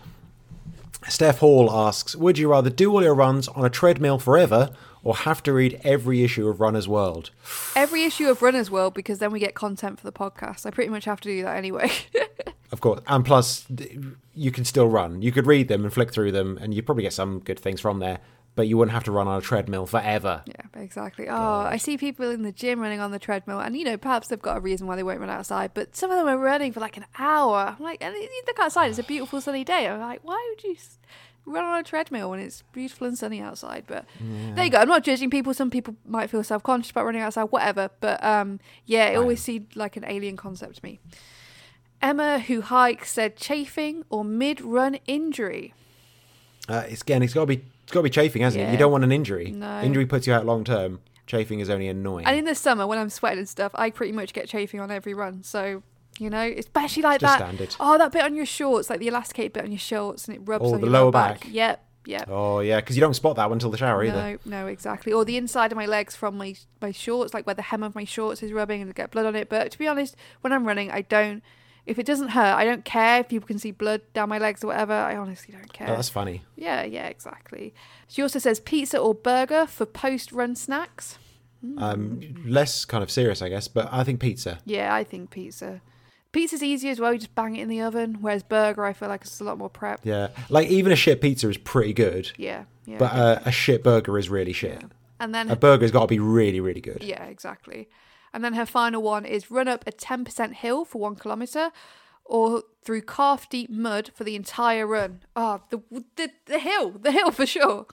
[1.07, 4.71] Steph Hall asks, "Would you rather do all your runs on a treadmill forever,
[5.07, 7.31] or have to read every issue of Runner's World?"
[7.75, 10.65] Every issue of Runner's World because then we get content for the podcast.
[10.65, 11.89] I pretty much have to do that anyway.
[12.69, 13.65] Of course, and plus,
[14.35, 15.21] you can still run.
[15.21, 17.79] You could read them and flick through them, and you probably get some good things
[17.79, 18.19] from there.
[18.55, 20.43] But you wouldn't have to run on a treadmill forever.
[20.45, 21.29] yeah, exactly.
[21.29, 24.27] Oh, I see people in the gym running on the treadmill, and you know, perhaps
[24.27, 25.71] they've got a reason why they won't run outside.
[25.73, 27.75] But some of them are running for like an hour.
[27.77, 29.87] I'm like, and you look outside; it's a beautiful sunny day.
[29.87, 30.75] I'm like, why would you
[31.47, 33.85] run on a treadmill when it's beautiful and sunny outside?
[33.87, 34.05] But
[34.55, 34.77] there you go.
[34.79, 35.53] I'm not judging people.
[35.53, 37.89] Some people might feel self conscious about running outside, whatever.
[37.99, 40.99] But um, yeah, it always seemed like an alien concept to me.
[42.01, 45.73] Emma, who hikes, said chafing or mid-run injury.
[46.69, 48.71] Uh, it's again, it's got to be, it's got to be chafing, hasn't it?
[48.71, 49.51] You don't want an injury.
[49.51, 49.81] No.
[49.81, 50.99] Injury puts you out long term.
[51.25, 52.25] Chafing is only annoying.
[52.25, 54.91] And in the summer, when I'm sweating and stuff, I pretty much get chafing on
[54.91, 55.43] every run.
[55.43, 55.83] So,
[56.19, 57.45] you know, especially like Just that.
[57.45, 57.75] standard.
[57.79, 60.41] Oh, that bit on your shorts, like the elasticated bit on your shorts, and it
[60.45, 61.47] rubs Oh, on the your lower lower back.
[61.49, 62.27] Yep, yep.
[62.29, 64.39] oh yeah, because you don't spot that one until the shower either.
[64.45, 65.13] No, no, exactly.
[65.13, 67.93] Or the inside of my legs from my my shorts, like where the hem of
[67.95, 69.49] my shorts is rubbing and I get blood on it.
[69.49, 71.43] But to be honest, when I'm running, I don't.
[71.85, 74.61] If it doesn't hurt, I don't care if people can see blood down my legs
[74.61, 74.91] or whatever.
[74.91, 75.87] I honestly don't care.
[75.89, 76.41] Oh, that's funny.
[76.57, 77.73] yeah, yeah, exactly.
[78.09, 81.17] She also says pizza or burger for post-run snacks.
[81.77, 84.59] Um, less kind of serious, I guess, but I think pizza.
[84.65, 85.81] Yeah, I think pizza.
[86.37, 87.11] Pizza's easy as well.
[87.13, 88.17] You just bang it in the oven.
[88.21, 90.01] Whereas burger, I feel like it's a lot more prep.
[90.03, 92.97] Yeah, like even a shit pizza is pretty good, Yeah, yeah.
[92.99, 94.83] but uh, a shit burger is really shit.
[95.19, 97.03] and then A burger's got to be really, really good.
[97.03, 97.89] yeah, exactly.
[98.33, 101.71] And then her final one is run up a ten percent hill for one kilometer,
[102.23, 105.21] or through calf deep mud for the entire run.
[105.35, 105.81] Oh, the
[106.17, 107.87] the the hill, the hill for sure.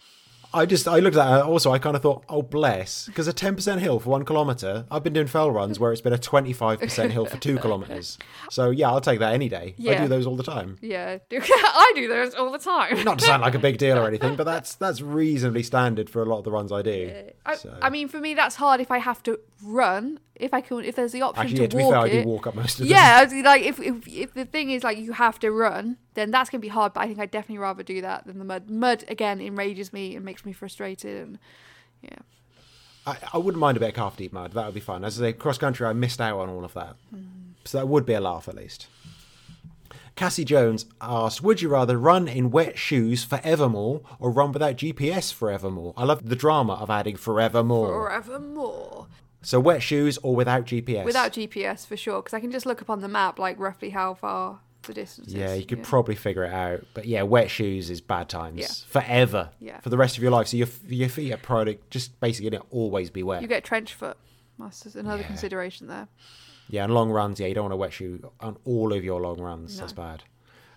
[0.54, 1.42] I just I looked at that.
[1.44, 4.86] Also, I kind of thought, oh bless, because a ten percent hill for one kilometer.
[4.90, 7.58] I've been doing fell runs where it's been a twenty five percent hill for two
[7.58, 8.16] kilometers.
[8.50, 9.74] So yeah, I'll take that any day.
[9.86, 10.78] I do those all the time.
[10.80, 13.02] Yeah, I do those all the time.
[13.04, 16.22] Not to sound like a big deal or anything, but that's that's reasonably standard for
[16.22, 17.12] a lot of the runs I do.
[17.44, 20.20] I, So- I mean, for me, that's hard if I have to run.
[20.34, 22.06] If I can, if there's the option Actually, to yeah, to be walk fair, I
[22.08, 22.88] it, walk up most of them.
[22.88, 26.30] yeah, I like if, if if the thing is like you have to run, then
[26.30, 26.92] that's gonna be hard.
[26.92, 28.68] But I think I'd definitely rather do that than the mud.
[28.68, 31.38] Mud again enrages me and makes me frustrated, and
[32.02, 32.18] yeah,
[33.06, 34.52] I, I wouldn't mind a bit of calf deep mud.
[34.52, 35.04] That would be fun.
[35.04, 36.96] As I say, cross country, I missed out on all of that.
[37.10, 37.22] Hmm.
[37.64, 38.88] So that would be a laugh at least.
[40.16, 45.32] Cassie Jones asked, Would you rather run in wet shoes forevermore or run without GPS
[45.32, 45.92] forevermore?
[45.96, 47.88] I love the drama of adding forevermore.
[47.88, 49.08] forevermore.
[49.44, 51.04] So wet shoes or without GPS?
[51.04, 53.90] Without GPS for sure, because I can just look up on the map like roughly
[53.90, 55.34] how far the distance is.
[55.34, 56.84] Yeah, you could probably figure it out.
[56.94, 58.68] But yeah, wet shoes is bad times Yeah.
[58.88, 59.50] forever.
[59.60, 59.80] Yeah.
[59.80, 60.48] For the rest of your life.
[60.48, 63.42] So your your feet are probably just basically gonna always be wet.
[63.42, 64.16] You get trench foot.
[64.58, 65.26] That's another Yeah.
[65.28, 66.08] consideration there.
[66.68, 67.40] Yeah, and long runs.
[67.40, 69.76] Yeah, you don't want a wet shoe on all of your long runs.
[69.76, 69.80] No.
[69.80, 70.22] That's bad.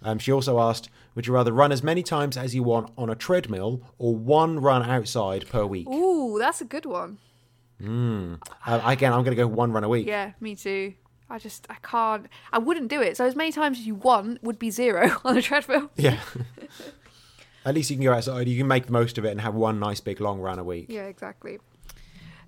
[0.01, 3.09] Um, she also asked, "Would you rather run as many times as you want on
[3.09, 7.17] a treadmill, or one run outside per week?" Ooh, that's a good one.
[7.83, 10.07] Uh, again, I'm going to go one run a week.
[10.07, 10.93] Yeah, me too.
[11.29, 12.27] I just I can't.
[12.53, 13.17] I wouldn't do it.
[13.17, 15.91] So as many times as you want would be zero on a treadmill.
[15.95, 16.19] Yeah.
[17.65, 18.47] At least you can go outside.
[18.47, 20.63] You can make the most of it and have one nice big long run a
[20.63, 20.85] week.
[20.87, 21.59] Yeah, exactly.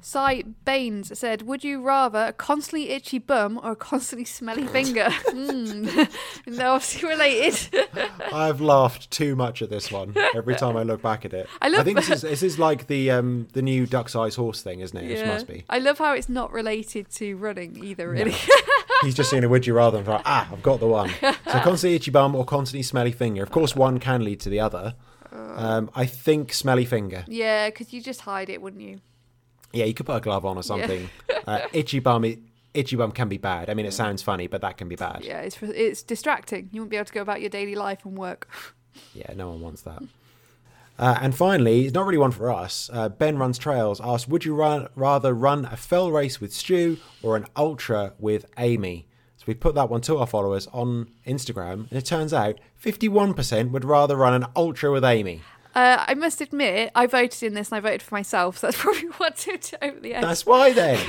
[0.01, 5.05] Cy Baines said, "Would you rather a constantly itchy bum or a constantly smelly finger?"
[5.27, 6.09] mm.
[6.45, 7.87] They're obviously related.
[8.33, 11.47] I've laughed too much at this one every time I look back at it.
[11.61, 14.61] I love think this is this is like the um the new duck size horse
[14.61, 15.11] thing, isn't it?
[15.11, 15.65] It must be.
[15.69, 18.09] I love how it's not related to running either.
[18.09, 18.35] Really.
[19.01, 21.09] He's just seen a would you rather and thought, ah, I've got the one.
[21.21, 23.41] So constantly itchy bum or constantly smelly finger.
[23.43, 24.95] Of course, one can lead to the other.
[25.31, 27.23] Um, I think smelly finger.
[27.27, 28.99] yeah, because you just hide it, wouldn't you?
[29.71, 31.09] Yeah, you could put a glove on or something.
[31.47, 32.39] uh, itchy bum, it,
[32.73, 33.69] itchy bum can be bad.
[33.69, 35.23] I mean, it sounds funny, but that can be bad.
[35.23, 36.69] Yeah, it's it's distracting.
[36.71, 38.49] You won't be able to go about your daily life and work.
[39.13, 40.01] Yeah, no one wants that.
[40.97, 42.89] Uh, and finally, it's not really one for us.
[42.91, 44.01] Uh, ben runs trails.
[44.01, 48.45] Asked, would you run, rather run a fell race with Stu or an ultra with
[48.57, 49.07] Amy?
[49.37, 53.71] So we put that one to our followers on Instagram, and it turns out 51%
[53.71, 55.43] would rather run an ultra with Amy.
[55.79, 58.57] Uh, I must admit, I voted in this and I voted for myself.
[58.57, 60.23] So that's probably what tipped over the edge.
[60.23, 60.99] That's why then.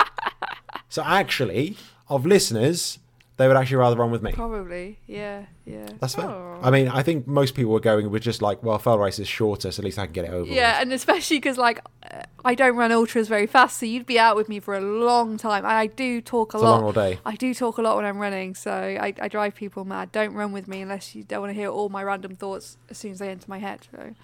[0.88, 1.76] so actually,
[2.08, 2.98] of listeners,
[3.42, 4.32] they would actually rather run with me.
[4.32, 5.86] Probably, yeah, yeah.
[6.00, 6.26] That's fair.
[6.26, 6.60] Oh.
[6.62, 9.28] I mean, I think most people were going with just like, well, fell race is
[9.28, 10.44] shorter, so at least I can get it over.
[10.44, 10.52] with.
[10.52, 14.18] Yeah, and especially because like uh, I don't run ultras very fast, so you'd be
[14.18, 15.64] out with me for a long time.
[15.64, 16.74] And I do talk a It's a lot.
[16.76, 17.18] long old day.
[17.26, 20.12] I do talk a lot when I'm running, so I, I drive people mad.
[20.12, 22.96] Don't run with me unless you don't want to hear all my random thoughts as
[22.98, 23.86] soon as they enter my head.
[23.90, 24.14] So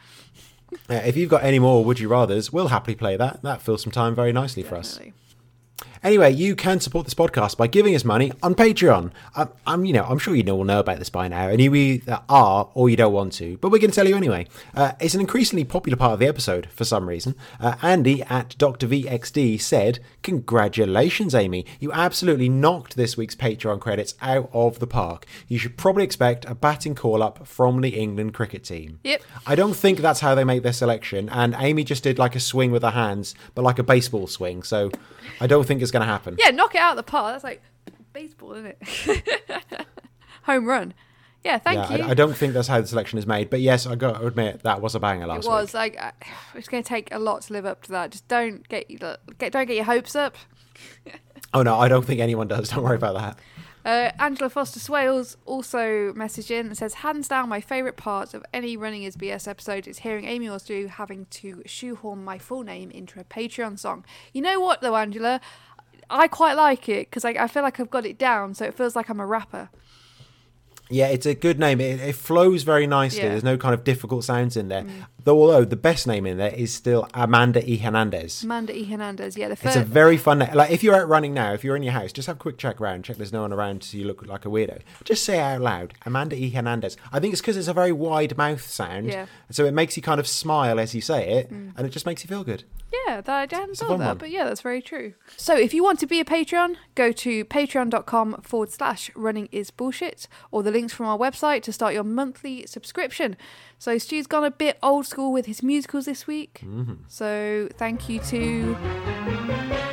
[0.91, 3.43] Uh, if you've got any more would you rather's, we'll happily play that.
[3.43, 5.01] That fills some time very nicely for us.
[6.03, 9.11] Anyway, you can support this podcast by giving us money on Patreon.
[9.35, 11.75] I, I'm, you know, I'm sure you all know about this by now, and you
[11.75, 14.47] either are or you don't want to, but we're going to tell you anyway.
[14.75, 17.35] Uh, it's an increasingly popular part of the episode for some reason.
[17.59, 18.87] Uh, Andy at Dr.
[18.87, 21.67] VXD said, "Congratulations, Amy!
[21.81, 25.27] You absolutely knocked this week's Patreon credits out of the park.
[25.49, 29.23] You should probably expect a batting call up from the England cricket team." Yep.
[29.47, 32.41] I don't think that's how they make their selection, and Amy just did like a
[32.41, 34.63] swing with her hands, but like a baseball swing.
[34.63, 34.91] So
[35.41, 36.37] I don't think it's going to happen.
[36.39, 37.35] Yeah, knock it out of the park.
[37.35, 37.63] That's like
[38.13, 39.87] baseball, isn't it?
[40.45, 40.95] Home run.
[41.45, 42.05] Yeah, thank yeah, you.
[42.05, 43.49] I, I don't think that's how the selection is made.
[43.49, 45.47] But yes, I got to admit that was a banger last week.
[45.47, 45.97] it was week.
[45.97, 48.11] like it's going to take a lot to live up to that.
[48.11, 50.37] Just don't get get don't get your hopes up.
[51.55, 52.69] Oh no, I don't think anyone does.
[52.69, 53.39] Don't worry about that.
[53.89, 58.45] Uh, Angela Foster Swales also messaged in and says, hands down, my favourite part of
[58.53, 62.91] any Running is BS episode is hearing Amy or having to shoehorn my full name
[62.91, 64.05] into a Patreon song.
[64.35, 65.41] You know what, though, Angela?
[66.11, 68.75] I quite like it because I, I feel like I've got it down, so it
[68.75, 69.69] feels like I'm a rapper.
[70.91, 71.81] Yeah, it's a good name.
[71.81, 73.21] It, it flows very nicely.
[73.21, 73.27] Yeah.
[73.27, 73.31] Mm.
[73.33, 74.87] There's no kind of difficult sounds in there.
[75.23, 77.77] Though, although the best name in there is still Amanda E.
[77.77, 78.43] Hernandez.
[78.43, 78.85] Amanda E.
[78.85, 79.77] Hernandez, yeah, the first...
[79.77, 80.55] It's a very fun name.
[80.55, 82.57] Like if you're out running now, if you're in your house, just have a quick
[82.57, 84.81] check around, check there's no one around so you look like a weirdo.
[85.05, 86.49] Just say out loud, Amanda E.
[86.49, 86.97] Hernandez.
[87.13, 89.27] I think it's because it's a very wide mouth sound, Yeah.
[89.51, 92.25] so it makes you kind of smile as you say it, and it just makes
[92.25, 92.65] you feel good.
[93.07, 94.19] Yeah, that, I thought fun that, one.
[94.19, 95.15] but yeah, that's very true.
[95.37, 99.71] So if you want to be a Patreon, go to patreon.com forward slash running is
[99.71, 103.37] bullshit, or the links from our website to start your monthly subscription.
[103.79, 106.63] So Stu's gone a bit old school with his musicals this week.
[106.65, 106.95] Mm-hmm.
[107.09, 109.88] So thank you to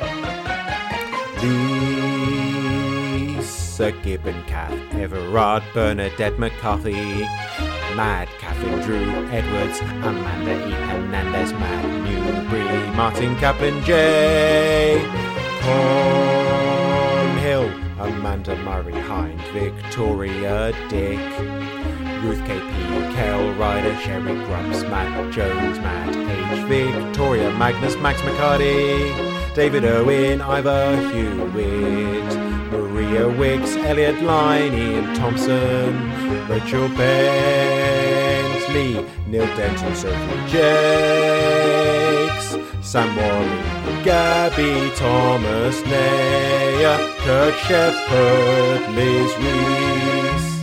[3.78, 7.20] Lisa Gibbon, Kath Everard, Bernadette McCarthy,
[7.94, 10.70] Mad Catherine Drew Edwards, Amanda E.
[10.70, 14.98] Hernandez, Matt Newbury, Martin Kaplan J.
[15.60, 16.88] Cornhill,
[17.98, 21.20] Amanda Murray Hind, Victoria Dick,
[22.22, 26.66] Ruth KP, Kel Ryder, Sherry Grumps, Matt Jones, Matt H.
[26.66, 29.12] Victoria, Magnus, Max McCarty,
[29.54, 35.94] David Owen, Ivor Hewitt, Maria Wicks, Elliot Line, Ian Thompson,
[36.48, 37.86] Rachel Bentley,
[39.28, 41.76] Neil Denton, Sophie Jakes,
[42.80, 43.62] Sam Wally,
[44.04, 50.56] Gabby Thomas, Naya, Kurt Shepherd, Liz Reese.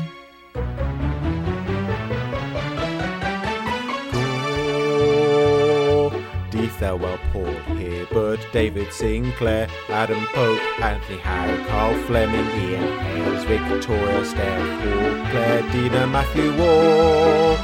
[6.52, 7.56] Gore, Thelwell, Paul
[8.06, 15.62] Hibbert, David Sinclair, Adam Pope, Anthony Howe, Carl Fleming, Ian Hales, Victoria, Steph Hall, Claire,
[15.72, 17.58] Dina, Matthew Wall,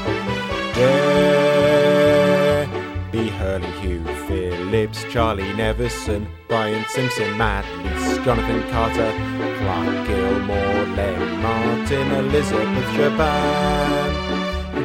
[3.12, 9.12] Debbie Hurley, Hugh Phillips, Charlie Neverson, Brian Simpson, Matt Lees, Jonathan Carter,
[9.58, 14.29] Clark Gilmore, Len Martin, Elizabeth Shaban.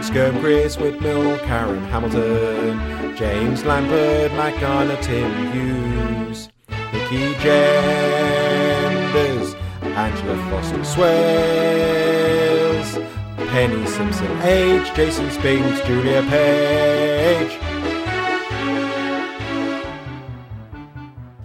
[0.04, 6.50] Scum, Chris Whitmill, Karen Hamilton, James Lambert, Matt Garner, Tim Hughes,
[6.92, 8.76] Nikki Genders,
[9.82, 12.06] Angela Foster Swales,
[13.50, 17.75] Penny Simpson H, Jason Spinks, Julia Page.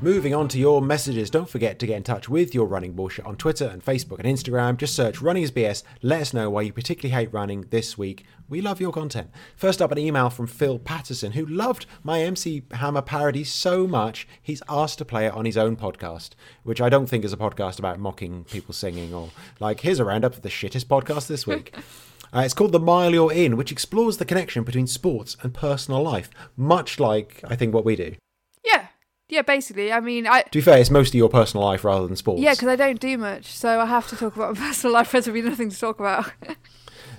[0.02, 3.26] Moving on to your messages, don't forget to get in touch with your running bullshit
[3.26, 4.78] on Twitter and Facebook and Instagram.
[4.78, 5.82] Just search Running is BS.
[6.00, 8.24] Let us know why you particularly hate running this week.
[8.48, 9.28] We love your content.
[9.56, 14.26] First up, an email from Phil Patterson, who loved my MC Hammer parody so much
[14.40, 16.30] he's asked to play it on his own podcast,
[16.62, 19.28] which I don't think is a podcast about mocking people singing or
[19.60, 21.74] like, here's a roundup of the shittest podcast this week.
[22.32, 26.00] Uh, it's called The Mile You're In, which explores the connection between sports and personal
[26.00, 28.14] life, much like I think what we do.
[29.30, 29.42] Yeah.
[29.42, 32.42] Basically, I mean, I To be fair, it's mostly your personal life rather than sports.
[32.42, 35.12] yeah, because I don't do much, so I have to talk about my personal life.
[35.12, 36.32] There's be nothing to talk about.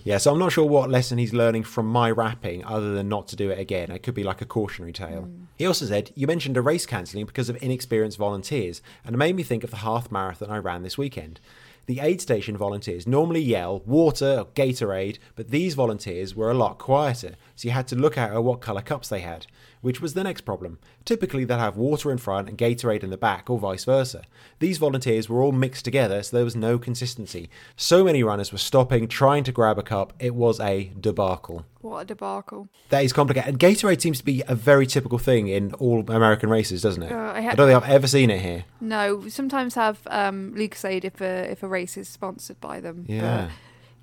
[0.03, 3.27] Yeah, so I'm not sure what lesson he's learning from my rapping other than not
[3.29, 3.91] to do it again.
[3.91, 5.27] It could be like a cautionary tale.
[5.29, 5.45] Mm.
[5.57, 9.35] He also said, You mentioned a race cancelling because of inexperienced volunteers, and it made
[9.35, 11.39] me think of the half marathon I ran this weekend.
[11.85, 16.79] The aid station volunteers normally yell water or Gatorade, but these volunteers were a lot
[16.79, 19.45] quieter, so you had to look out at what colour cups they had,
[19.81, 20.79] which was the next problem.
[21.05, 24.23] Typically, they'll have water in front and Gatorade in the back, or vice versa.
[24.59, 27.49] These volunteers were all mixed together, so there was no consistency.
[27.75, 31.65] So many runners were stopping, trying to grab a cup, it was a debacle.
[31.81, 32.67] what a debacle!
[32.89, 33.49] That is complicated.
[33.49, 37.11] And Gatorade seems to be a very typical thing in all American races, doesn't it?
[37.11, 38.65] Uh, I I, don't think I've ever seen it here.
[38.79, 43.03] No, we sometimes have um, Lucozade if a if a race is sponsored by them.
[43.07, 43.49] but Yeah.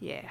[0.00, 0.30] yeah.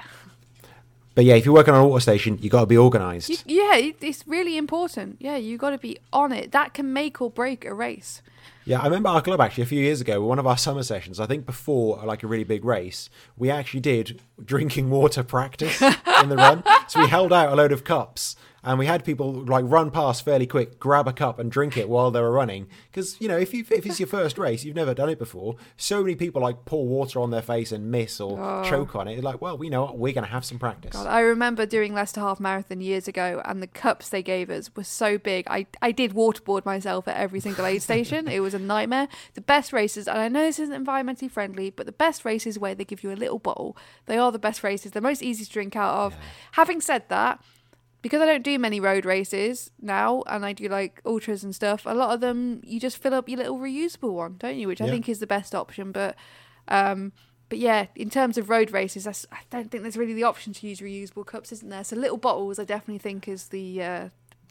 [1.18, 3.42] But yeah, if you're working on an auto station, you got to be organised.
[3.44, 5.16] Yeah, it's really important.
[5.18, 6.52] Yeah, you got to be on it.
[6.52, 8.22] That can make or break a race.
[8.64, 11.18] Yeah, I remember our club actually a few years ago, one of our summer sessions,
[11.18, 15.82] I think before like a really big race, we actually did drinking water practice
[16.22, 16.62] in the run.
[16.86, 20.24] So we held out a load of cups and we had people like run past
[20.24, 22.66] fairly quick, grab a cup and drink it while they were running.
[22.90, 25.56] Because, you know, if, you, if it's your first race, you've never done it before,
[25.76, 28.64] so many people like pour water on their face and miss or oh.
[28.68, 29.22] choke on it.
[29.22, 30.92] Like, well, we know what, we're going to have some practice.
[30.92, 34.70] God, I remember doing Leicester Half Marathon years ago, and the cups they gave us
[34.74, 35.46] were so big.
[35.48, 38.28] I, I did waterboard myself at every single aid station.
[38.28, 39.08] It was a nightmare.
[39.34, 42.74] The best races, and I know this isn't environmentally friendly, but the best races where
[42.74, 44.92] they give you a little bottle, they are the best races.
[44.92, 46.16] They're most easy to drink out of.
[46.52, 47.42] Having said that,
[48.02, 51.84] because I don't do many road races now, and I do like ultras and stuff,
[51.86, 54.68] a lot of them you just fill up your little reusable one, don't you?
[54.68, 55.92] Which I think is the best option.
[55.92, 56.16] But
[56.68, 57.12] um,
[57.48, 60.52] but yeah, in terms of road races, that's, I don't think there's really the option
[60.52, 61.82] to use reusable cups, isn't there?
[61.82, 64.08] So little bottles, I definitely think is the uh,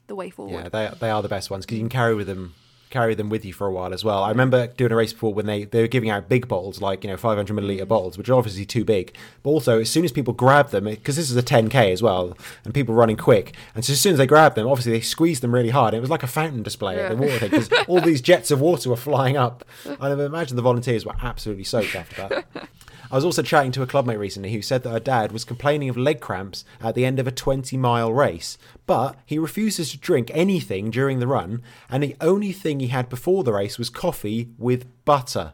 [0.08, 0.54] the way forward.
[0.54, 2.56] Yeah, they they are the best ones because you can carry with them
[2.90, 4.24] carry them with you for a while as well.
[4.24, 7.04] I remember doing a race before when they, they were giving out big bottles, like
[7.04, 9.14] you know 500 milliliter bottles, which are obviously too big.
[9.44, 12.38] But also, as soon as people grab them, because this is a 10k as well,
[12.64, 15.44] and people running quick, and so as soon as they grab them, obviously they squeezed
[15.44, 15.94] them really hard.
[15.94, 18.62] It was like a fountain display at the water thing because all these jets of
[18.62, 19.66] water were flying up.
[20.00, 22.46] I imagine the volunteers were absolutely soaked after that.
[23.12, 25.90] I was also chatting to a clubmate recently who said that her dad was complaining
[25.90, 29.98] of leg cramps at the end of a 20 mile race, but he refuses to
[29.98, 33.90] drink anything during the run, and the only thing he had before the race was
[33.90, 35.54] coffee with butter.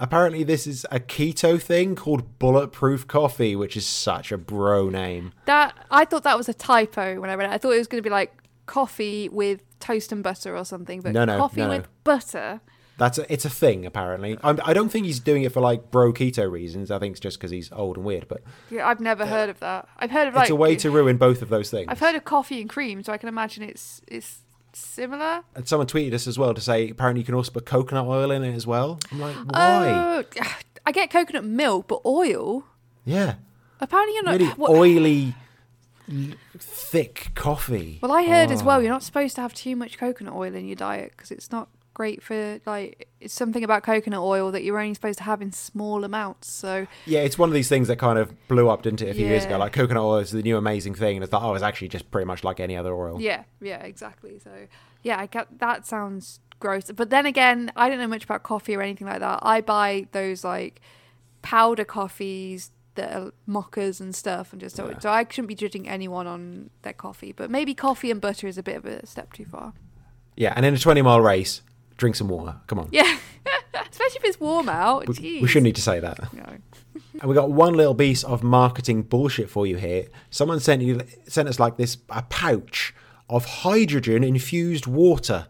[0.00, 5.32] Apparently, this is a keto thing called Bulletproof Coffee, which is such a bro name.
[5.46, 7.52] That I thought that was a typo when I read it.
[7.52, 8.32] I thought it was going to be like
[8.66, 11.70] coffee with toast and butter or something, but No, no, coffee no.
[11.70, 12.60] with butter.
[12.98, 14.36] That's a, it's a thing apparently.
[14.42, 16.90] I'm, I don't think he's doing it for like bro keto reasons.
[16.90, 18.28] I think it's just because he's old and weird.
[18.28, 19.88] But Yeah, I've never heard of that.
[19.98, 21.86] I've heard of like it's a way to ruin both of those things.
[21.88, 24.40] I've heard of coffee and cream, so I can imagine it's it's
[24.72, 25.42] similar.
[25.54, 28.30] And someone tweeted us as well to say apparently you can also put coconut oil
[28.30, 28.98] in it as well.
[29.12, 29.90] I'm like, why?
[29.90, 30.24] Oh,
[30.84, 32.64] I get coconut milk, but oil.
[33.04, 33.34] yeah,
[33.80, 34.32] Apparently, you're not.
[34.40, 35.34] really what- oily,
[36.58, 37.98] thick coffee.
[38.02, 38.64] Well, I heard as Oh.
[38.64, 41.50] well you're not supposed to have too much coconut oil in your diet because it's
[41.50, 45.42] not great for like it's something about coconut oil that you're only supposed to have
[45.42, 46.48] in small amounts.
[46.50, 49.14] So Yeah, it's one of these things that kind of blew up, didn't it, a
[49.14, 49.58] few years ago?
[49.58, 52.10] Like coconut oil is the new amazing thing, and it's like, oh, it's actually just
[52.12, 53.20] pretty much like any other oil.
[53.20, 54.38] yeah, yeah, exactly.
[54.38, 54.50] So
[55.02, 56.90] yeah, I get that sounds gross.
[56.92, 59.40] But then again, I don't know much about coffee or anything like that.
[59.42, 60.80] I buy those like
[61.42, 64.98] powder coffees that are mochas and stuff, and just so, Yeah.
[65.00, 67.32] so I shouldn't be judging anyone on their coffee.
[67.32, 69.72] But maybe coffee and butter is a bit of a step too far.
[70.36, 71.62] Yeah, and in a 20 mile race,
[71.98, 72.56] drink some water.
[72.66, 72.88] Come on.
[72.90, 73.02] Yeah,
[73.74, 75.06] especially if it's warm out.
[75.06, 76.32] We, we shouldn't need to say that.
[76.32, 76.44] No.
[77.20, 80.06] And we got one little piece of marketing bullshit for you here.
[80.30, 82.94] Someone sent you sent us like this a pouch
[83.28, 85.48] of hydrogen infused water,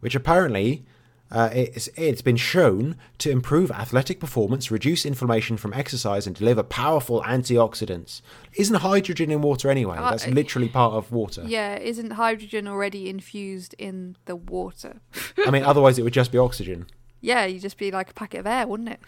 [0.00, 0.84] which apparently
[1.32, 6.62] uh, it's, it's been shown to improve athletic performance, reduce inflammation from exercise, and deliver
[6.62, 8.20] powerful antioxidants.
[8.54, 9.96] Isn't hydrogen in water anyway?
[9.96, 11.42] Uh, That's literally part of water.
[11.46, 15.00] Yeah, isn't hydrogen already infused in the water?
[15.46, 16.86] I mean, otherwise it would just be oxygen.
[17.24, 19.00] Yeah, you'd just be like a packet of air, wouldn't it?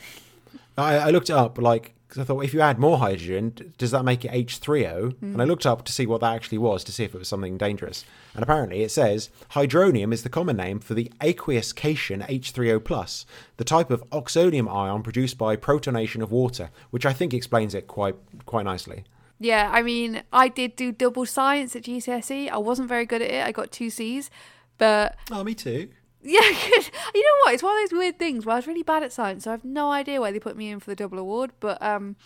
[0.79, 3.91] I, I looked it up, like, 'cause I thought if you add more hydrogen, does
[3.91, 5.15] that make it H3O?
[5.21, 7.27] And I looked up to see what that actually was to see if it was
[7.29, 8.05] something dangerous.
[8.35, 13.25] And apparently it says hydronium is the common name for the aqueous cation H3O+,
[13.57, 17.89] the type of oxonium ion produced by protonation of water, which I think explains it
[17.89, 18.15] quite
[18.47, 19.05] quite nicely.
[19.41, 22.49] Yeah, I mean, I did do double science at GCSE.
[22.49, 23.45] I wasn't very good at it.
[23.45, 24.31] I got two C's,
[24.79, 25.89] but Oh, me too.
[26.25, 27.55] Yeah, 'cause you know what?
[27.55, 29.53] It's one of those weird things where I was really bad at science, so I
[29.53, 31.53] have no idea why they put me in for the double award.
[31.61, 32.16] But um,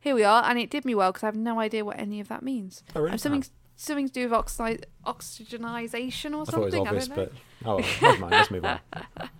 [0.00, 2.20] here we are, and it did me well because I have no idea what any
[2.20, 2.82] of that means.
[2.94, 3.14] Oh, really?
[3.14, 3.44] Uh, Something
[3.76, 6.86] something to do with oxi- oxygenization or I thought it was something.
[6.86, 7.24] I obvious, don't know.
[7.24, 7.32] but
[7.66, 8.32] oh, well, never mind.
[8.32, 8.80] Let's move on.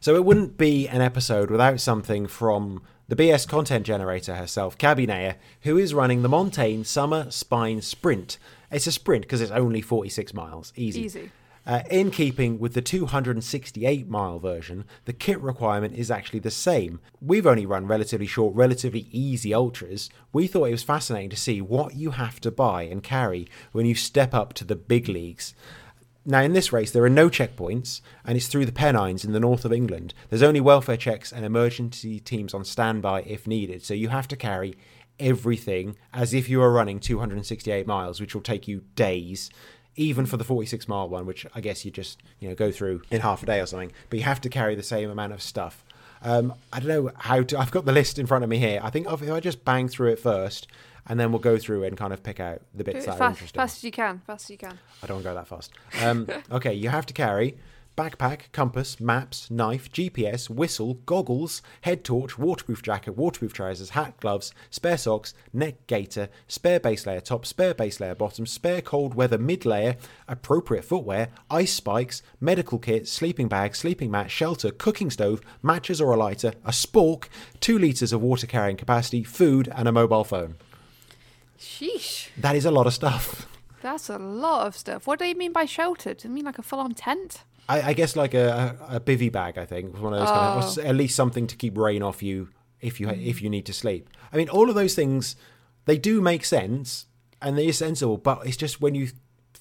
[0.00, 5.36] So it wouldn't be an episode without something from the BS content generator herself, Nair,
[5.62, 8.38] who is running the Montane Summer Spine Sprint.
[8.70, 10.72] It's a sprint because it's only 46 miles.
[10.76, 11.02] Easy.
[11.02, 11.30] Easy.
[11.66, 17.00] Uh, in keeping with the 268 mile version, the kit requirement is actually the same.
[17.20, 20.08] We've only run relatively short, relatively easy ultras.
[20.32, 23.84] We thought it was fascinating to see what you have to buy and carry when
[23.84, 25.54] you step up to the big leagues.
[26.24, 29.40] Now, in this race, there are no checkpoints, and it's through the Pennines in the
[29.40, 30.14] north of England.
[30.28, 34.36] There's only welfare checks and emergency teams on standby if needed, so you have to
[34.36, 34.76] carry
[35.18, 39.50] everything as if you were running 268 miles, which will take you days,
[39.96, 43.02] even for the 46 mile one, which I guess you just you know go through
[43.10, 43.92] in half a day or something.
[44.10, 45.84] But you have to carry the same amount of stuff.
[46.22, 47.58] Um, I don't know how to.
[47.58, 48.80] I've got the list in front of me here.
[48.82, 50.66] I think if I just bang through it first,
[51.06, 53.30] and then we'll go through and kind of pick out the bits it that are
[53.30, 53.58] interesting.
[53.58, 54.20] fast as you can.
[54.26, 54.78] Fast as you can.
[55.02, 55.72] I don't want to go that fast.
[56.02, 57.56] Um, okay, you have to carry
[57.96, 64.52] backpack, compass, maps, knife, GPS, whistle, goggles, head torch, waterproof jacket, waterproof trousers, hat, gloves,
[64.70, 69.38] spare socks, neck gaiter, spare base layer top, spare base layer bottom, spare cold weather
[69.38, 69.96] mid layer,
[70.28, 76.12] appropriate footwear, ice spikes, medical kit, sleeping bag, sleeping mat, shelter, cooking stove, matches or
[76.12, 77.28] a lighter, a spork,
[77.60, 80.56] two litres of water carrying capacity, food, and a mobile phone.
[81.58, 82.28] Sheesh.
[82.36, 83.48] That is a lot of stuff.
[83.82, 85.06] That's a lot of stuff.
[85.06, 86.14] What do you mean by shelter?
[86.14, 87.44] Do you mean like a full on tent?
[87.68, 89.58] I, I guess like a, a, bivy bag.
[89.58, 90.88] I think one of those kind of, or Oh.
[90.88, 92.48] at least something to keep rain off you
[92.80, 94.08] if you if you need to sleep.
[94.32, 95.36] I mean, all of those things
[95.86, 97.06] they do make sense
[97.40, 99.08] and they're sensible, but it's just when you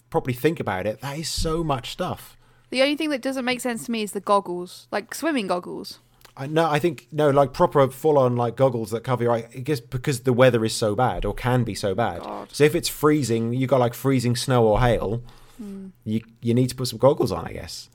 [0.09, 2.37] properly think about it, that is so much stuff.
[2.69, 5.99] The only thing that doesn't make sense to me is the goggles, like swimming goggles.
[6.37, 9.47] I no, I think no, like proper full on like goggles that cover your eye.
[9.55, 12.21] I guess because the weather is so bad or can be so bad.
[12.21, 12.49] God.
[12.51, 15.23] So if it's freezing, you got like freezing snow or hail.
[15.57, 15.87] Hmm.
[16.03, 17.89] You you need to put some goggles on, I guess.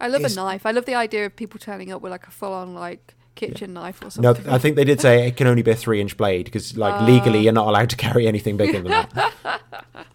[0.00, 0.66] I love It's- a knife.
[0.66, 3.74] I love the idea of people turning up with like a full on like kitchen
[3.74, 4.44] knife or something.
[4.44, 4.52] No.
[4.54, 6.94] I think they did say it can only be a three inch blade because, like,
[6.94, 7.04] ah.
[7.04, 9.32] legally you're not allowed to carry anything bigger than that.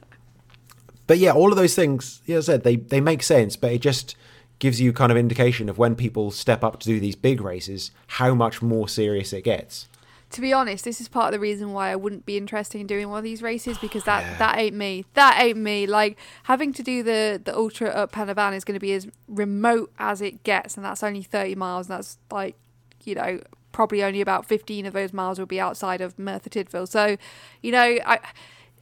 [1.08, 3.82] but yeah, all of those things, yeah, I said, they, they make sense, but it
[3.82, 4.16] just
[4.60, 7.92] gives you kind of indication of when people step up to do these big races,
[8.08, 9.88] how much more serious it gets.
[10.32, 12.88] To be honest, this is part of the reason why I wouldn't be interested in
[12.88, 14.38] doing one of these races because that Yeah.
[14.38, 15.06] that ain't me.
[15.14, 15.86] That ain't me.
[15.88, 18.94] Like having to do the the ultra up Pen y Fan is going to be
[18.94, 21.90] as remote as it gets, and that's only thirty miles.
[21.90, 22.56] And that's like,
[23.04, 26.88] you know, probably only about fifteen of those miles will be outside of Merthyr Tydfil.
[26.88, 27.18] So,
[27.62, 28.20] you know, I.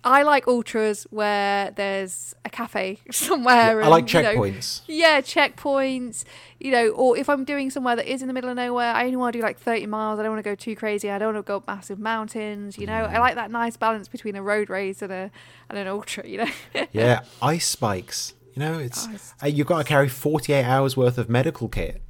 [0.04, 3.82] I like ultras where there's a cafe somewhere.
[3.84, 4.82] I like and, you know, checkpoints.
[4.88, 6.24] yeah, checkpoints,
[6.60, 9.04] you know, or if I'm doing somewhere that is in the middle of nowhere, I
[9.06, 10.20] only want to do like 30 miles.
[10.20, 11.10] I don't want to go too crazy.
[11.10, 13.06] I don't want to go up massive mountains, you know.
[13.06, 13.20] I Mm.
[13.20, 15.32] like that nice balance between a road race and a
[15.70, 16.50] and an ultra, you know.
[16.94, 18.34] yeah, ice spikes.
[18.56, 19.08] You know, it's
[19.44, 22.02] uh, you've got to carry 48 hours worth of medical kit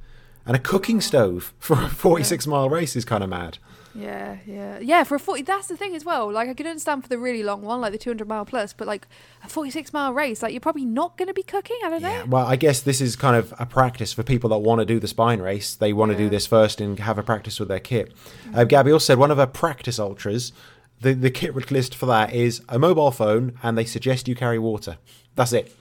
[0.46, 3.58] and a cooking stove for a 46 mile race is kind of mad.
[3.94, 4.78] Yeah, yeah.
[4.78, 6.30] Yeah, for a 40 that's the thing as well.
[6.30, 8.86] Like I can understand for the really long one, like the 200 mile plus, but
[8.86, 9.06] like
[9.44, 12.10] a 46 mile race, like you're probably not going to be cooking, I don't know.
[12.10, 14.84] Yeah, well, I guess this is kind of a practice for people that want to
[14.84, 15.74] do the spine race.
[15.74, 18.12] They want to do this first and have a practice with their kit.
[18.54, 20.52] Uh, Gabby also said one of her practice ultras,
[21.00, 24.58] the, the kit list for that is a mobile phone, and they suggest you carry
[24.58, 24.98] water.
[25.34, 25.74] That's it.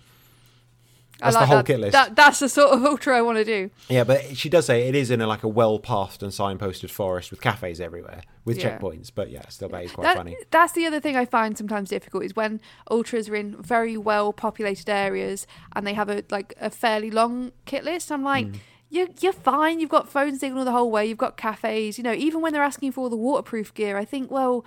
[1.20, 1.66] That's I the whole that.
[1.66, 1.92] kit list.
[1.94, 3.70] That, that's the sort of ultra I want to do.
[3.90, 7.30] Yeah, but she does say it is in a, like a well-pathed and signposted forest
[7.32, 8.78] with cafes everywhere with Yeah.
[8.80, 9.12] checkpoints.
[9.14, 10.38] But yeah, still that is quite That- funny.
[10.52, 14.32] That's the other thing I find sometimes difficult is when ultras are in very well
[14.34, 15.46] populated areas
[15.76, 18.12] and they have a like a fairly long kit list.
[18.12, 18.54] I'm like, Hmm.
[18.90, 19.80] you're you're fine.
[19.80, 21.06] You've got phone signal the whole way.
[21.06, 21.98] You've got cafes.
[21.98, 24.66] You know, even when they're asking for all the waterproof gear, I think well.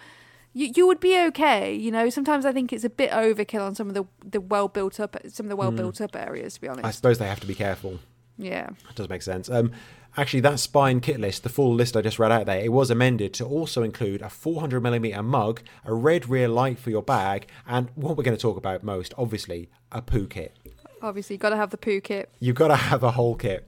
[0.55, 2.11] You, you would be okay, you know.
[2.11, 5.17] Sometimes I think it's a bit overkill on some of the the well built up
[5.29, 6.55] some of the well built up areas.
[6.55, 8.01] To be honest, I suppose they have to be careful.
[8.37, 8.69] yeah.
[8.87, 9.49] That does make sense.
[9.49, 9.73] Um,
[10.17, 12.91] actually, that spine kit list, the full list I just read out there, it was
[12.91, 17.47] amended to also include a 400 millimeter mug, a red rear light for your bag,
[17.67, 20.57] and what we're going to talk about most, obviously, a poo kit.
[21.01, 22.31] Obviously, you've got to have the poo kit.
[22.41, 23.67] You've got to have a whole kit.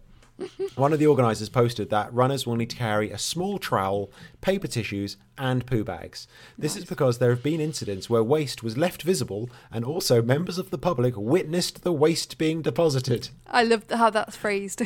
[0.75, 4.11] One of the organisers posted that runners will need to carry a small trowel,
[4.41, 6.27] paper tissues, and poo bags.
[6.59, 10.59] This is because there have been incidents where waste was left visible, and also members
[10.59, 13.29] of the public witnessed the waste being deposited.
[13.47, 14.83] I love how that's phrased.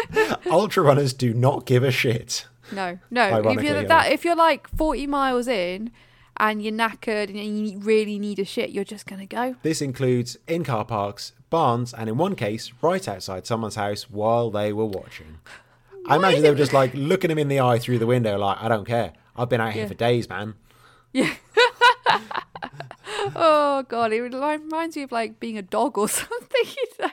[0.46, 2.46] Ultra runners do not give a shit.
[2.70, 3.50] No, no.
[3.50, 5.90] If you're that, if you're like 40 miles in
[6.38, 9.56] and you're knackered and you really need a shit, you're just gonna go.
[9.62, 14.50] This includes in car parks, barns, and in one case, right outside someone's house while
[14.50, 15.38] they were watching.
[16.08, 18.58] I imagine they were just like looking him in the eye through the window, like,
[18.60, 19.12] I don't care.
[19.36, 19.88] I've been out here Yeah.
[19.88, 20.54] for days, man.
[21.12, 21.32] Yeah.
[23.36, 26.66] oh god, it reminds me of like being a dog or something.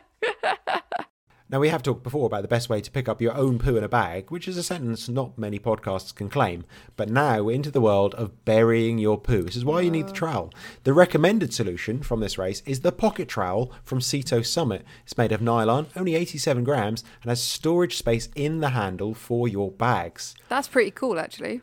[1.51, 3.75] Now, we have talked before about the best way to pick up your own poo
[3.75, 6.63] in a bag, which is a sentence not many podcasts can claim.
[6.95, 9.41] But now we're into the world of burying your poo.
[9.41, 10.53] This is why you need the trowel.
[10.83, 14.85] The recommended solution from this race is the pocket trowel from Sea to Summit.
[15.03, 19.47] It's made of nylon, only 87 grams, and has storage space in the handle for
[19.47, 20.35] your bags.
[20.49, 21.61] That's pretty cool, actually.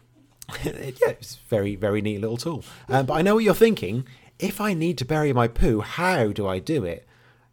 [0.64, 2.64] yeah, it's a very, very neat little tool.
[2.88, 4.04] Um, but I know what you're thinking.
[4.40, 7.06] If I need to bury my poo, how do I do it?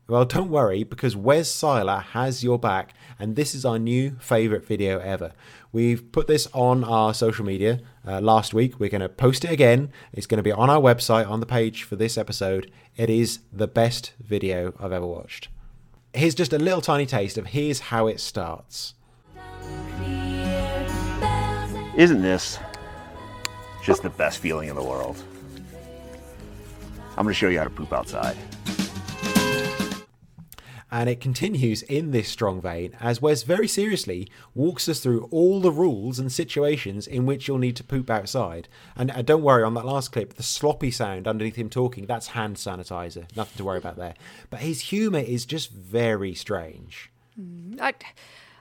[0.06, 4.66] Well, don't worry, because Wes Siler has your back, and this is our new favourite
[4.66, 5.32] video ever.
[5.72, 8.82] We've put this on our social media uh, last week.
[8.82, 9.94] We're going to post it again.
[10.12, 12.70] It's going to be on our website on the page for this episode.
[12.98, 15.48] It is the best video I've ever watched.
[16.14, 18.96] Here's just a little tiny taste of here's how it starts.
[21.96, 22.60] Isn't this
[23.82, 25.24] just the best feeling in the world?
[27.12, 28.36] I'm going to show you how to poop outside.
[30.96, 35.60] And it continues in this strong vein as Wes very seriously walks us through all
[35.60, 38.68] the rules and situations in which you'll need to poop outside.
[38.96, 42.28] And uh, don't worry, on that last clip, the sloppy sound underneath him talking, that's
[42.28, 43.26] hand sanitizer.
[43.36, 44.14] Nothing to worry about there.
[44.52, 47.10] But his humour is just very strange.
[47.82, 47.96] I,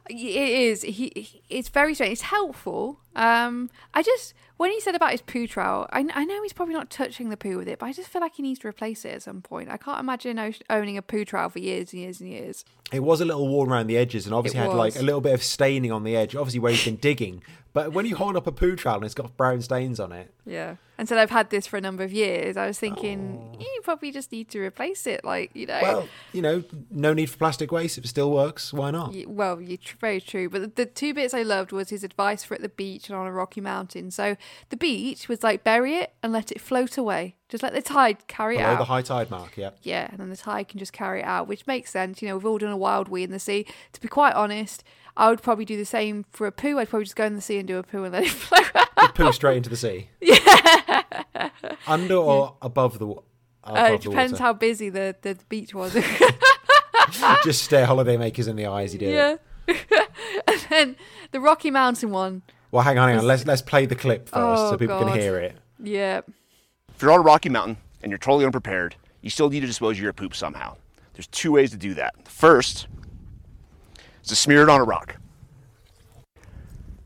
[0.09, 0.81] it is.
[0.81, 2.13] He- it's very strange.
[2.13, 3.01] It's helpful.
[3.15, 6.75] Um, I just when he said about his poo trowel, I, I know he's probably
[6.75, 9.05] not touching the poo with it, but I just feel like he needs to replace
[9.05, 9.71] it at some point.
[9.71, 12.65] I can't imagine o- owning a poo trowel for years and years and years.
[12.93, 15.21] It was a little worn around the edges and obviously It had like a little
[15.23, 17.43] bit of staining on the edge, obviously where he's been digging.
[17.73, 20.33] But when you hold up a poo trowel and it's got brown stains on it,
[20.47, 20.77] Yeah.
[20.99, 22.57] And so I've had this for a number of years.
[22.57, 23.59] I was thinking Oh.
[23.59, 25.81] you probably just need to replace it, like you know.
[25.83, 27.99] well, you know, no need for plastic waste.
[27.99, 29.13] If it still works, why not?
[29.27, 30.49] Well, you tr- very true.
[30.51, 33.19] But the, the two bits I loved was his advice for at the beach and
[33.19, 34.11] on a rocky mountain.
[34.11, 34.37] So
[34.71, 37.37] the beach was like bury it and let it float away.
[37.49, 38.79] Just let the tide carry it out.
[38.79, 39.71] the high tide mark, yeah.
[39.83, 42.23] yeah, and then the tide can just carry it out, which makes sense.
[42.23, 43.67] You know, we've all done a wild wee in the sea.
[43.93, 44.83] To be quite honest,
[45.17, 46.79] I would probably do the same for a poo.
[46.79, 48.65] I'd probably just go in the sea and do a poo and let it float.
[48.99, 50.09] Just poo straight into the sea.
[50.21, 51.51] Yeah.
[51.87, 53.15] Under or above the, Uh,
[53.65, 54.45] above it the depends water?
[54.45, 55.93] how busy the, the beach was.
[57.45, 59.41] Just stare holidaymakers in the eye as you do it.
[59.69, 59.77] yeah.
[60.49, 60.97] and then
[61.33, 62.43] the Rocky Mountain one.
[62.73, 63.27] Well, hang on, hang on.
[63.27, 65.13] Let's let's play the clip first Oh, so people God.
[65.13, 65.57] can hear it.
[65.83, 66.23] Yeah.
[66.95, 69.97] If you're on a rocky mountain and you're totally unprepared, you still need to dispose
[69.99, 70.77] of your poop somehow.
[71.13, 72.15] There's two ways to do that.
[72.25, 72.87] The First
[74.23, 75.17] is to smear it on a rock.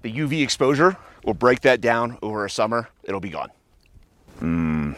[0.02, 2.88] The UV exposure will break that down over a summer.
[3.02, 3.50] It'll be gone.
[4.40, 4.94] Mmm,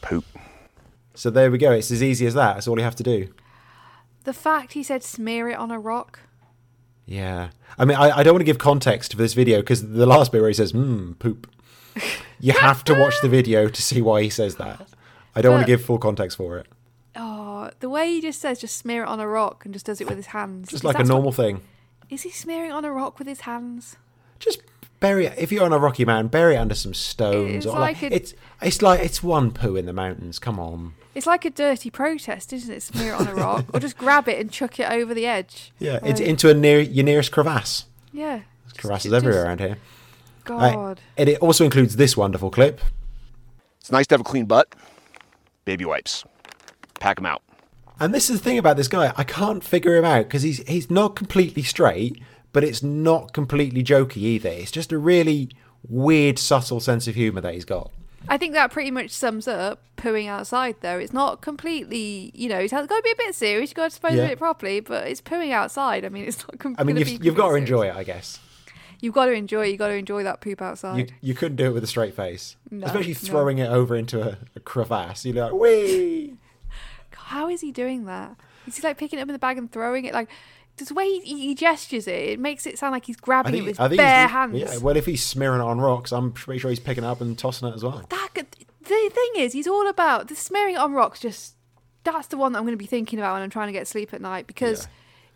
[0.00, 0.24] poop.
[1.14, 1.72] So there we go.
[1.72, 2.54] It's as easy as that.
[2.54, 3.28] That's all you have to do.
[4.24, 6.20] The fact he said smear it on a rock.
[7.10, 7.50] Yeah.
[7.76, 10.30] I mean, I, I don't want to give context for this video because the last
[10.30, 11.50] bit where he says, mmm, poop.
[12.42, 14.88] You have to watch the video to see why he says that.
[15.36, 16.68] I don't want to give full context for it.
[17.14, 20.00] Oh, the way he just says just smear it on a rock and just does
[20.00, 20.70] it with his hands.
[20.70, 21.60] Just like a that what- normal thing.
[22.08, 23.96] Is he smearing on a rock with his hands?
[24.38, 24.62] Just
[25.00, 25.34] bury it.
[25.38, 27.54] If you're on a rocky mountain, bury it under some stones.
[27.64, 30.38] It's or like, like a- it's it's like it's one poo in the mountains.
[30.38, 30.94] Come on.
[31.14, 32.82] It's like a dirty protest, isn't it?
[32.82, 35.72] Smear it on a rock, or just grab it and chuck it over the edge.
[35.80, 37.86] Yeah, it's into a near your nearest crevasse.
[38.12, 38.42] yeah.
[38.64, 39.78] There's crevasses just- everywhere around here.
[40.48, 40.74] Right.
[40.74, 41.00] God.
[41.16, 42.80] And it also includes this wonderful clip.
[43.80, 44.74] It's nice to have a clean butt.
[45.64, 46.24] Baby wipes.
[46.98, 47.42] Pack them out.
[48.00, 49.12] And this is the thing about this guy.
[49.16, 52.20] I can't figure him out because he's he's not completely straight,
[52.52, 54.48] but it's not completely jokey either.
[54.48, 55.50] It's just a really
[55.88, 57.90] weird, subtle sense of humour that he's got.
[58.28, 60.98] I think that pretty much sums up pooing outside, though.
[60.98, 63.70] It's not completely, you know, it's got to be a bit serious.
[63.70, 64.24] You've got to dispose Yeah.
[64.24, 66.04] of it properly, but it's pooing outside.
[66.04, 66.58] I mean, it's not.
[66.58, 68.38] Com- I mean, you've, you've got to enjoy it, I guess.
[69.00, 69.64] You've got to enjoy.
[69.66, 69.70] it.
[69.70, 71.14] You've got to enjoy that poop outside.
[71.22, 73.18] you couldn't do it with a straight face, No, especially no.
[73.20, 75.24] throwing it over into a, a crevasse.
[75.24, 76.34] You're like, wee.
[77.12, 78.36] How is he doing that?
[78.66, 80.12] Is he like picking it up in the bag and throwing it?
[80.12, 80.28] Like,
[80.76, 83.76] the way he, he gestures it, it makes it sound like he's grabbing it with
[83.76, 84.58] think bare hands.
[84.58, 87.20] Yeah, well, if he's smearing it on rocks, I'm pretty sure he's picking it up
[87.20, 88.04] and tossing it as well.
[88.08, 91.20] that the thing is, he's all about the smearing it on rocks.
[91.20, 91.54] Just
[92.04, 93.86] that's the one that I'm going to be thinking about when I'm trying to get
[93.88, 94.82] sleep at night because.
[94.82, 94.90] Yeah.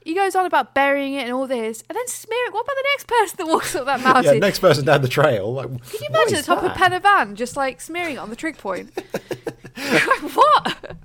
[0.07, 2.53] He goes on about burying it and all this, and then smearing.
[2.53, 4.35] What about the next person that walks up that mountain?
[4.35, 5.55] Yeah, next person down the trail.
[5.55, 8.29] Like, Can you imagine the top of Pen y Fan just like smearing it on
[8.29, 8.91] the trig point?
[10.35, 10.97] what?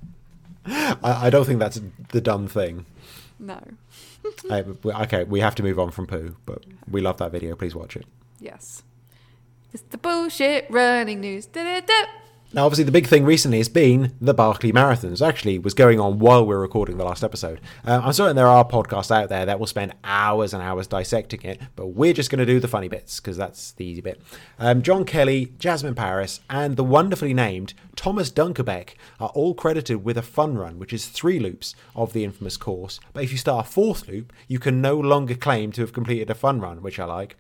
[0.66, 1.80] I, I don't think that's
[2.12, 2.86] the dumb thing.
[3.40, 3.60] No.
[4.50, 4.64] Uh,
[5.04, 7.56] okay, we have to move on from poo, but we love that video.
[7.56, 8.06] Please watch it.
[8.40, 8.84] Yes.
[9.72, 11.46] It's the bullshit running news.
[11.46, 12.19] Da-da-da.
[12.52, 15.26] Now, obviously, the big thing recently has been the Barkley Marathons.
[15.26, 17.62] Actually, was going on while we were recording the last episode.
[17.86, 21.44] Uh, I'm certain there are podcasts out there that will spend hours and hours dissecting
[21.44, 24.20] it, but we're just going to do the funny bits because that's the easy bit.
[24.58, 30.18] Um, John Kelly, Jasmin Paris, and the wonderfully named Thomas Dunkerbeck are all credited with
[30.18, 33.00] a fun run, which is three loops of the infamous course.
[33.14, 36.32] But if you start a fourth loop, you can no longer claim to have completed
[36.32, 37.36] a fun run, which I like.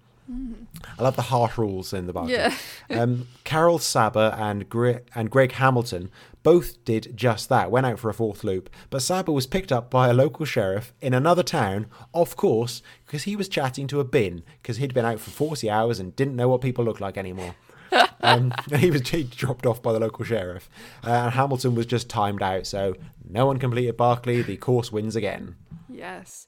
[0.98, 2.34] I love the harsh rules in the Barkley.
[2.34, 2.56] Yeah.
[2.90, 6.12] um, Karel Sabbe and Gre- and Greg Hamilton
[6.44, 7.72] both did just that.
[7.72, 10.94] Went out for a fourth loop, but Sabbe was picked up by a local sheriff
[11.02, 15.06] in another town, of course, because he was chatting to a bin because he'd been
[15.06, 17.56] out for forty hours and didn't know what people looked like anymore.
[18.22, 20.70] um, and he was he dropped off by the local sheriff,
[21.06, 22.96] uh, and Hamilton was just timed out, so
[23.28, 24.42] no one completed Barkley.
[24.42, 25.56] The course wins again.
[25.90, 26.48] Yes.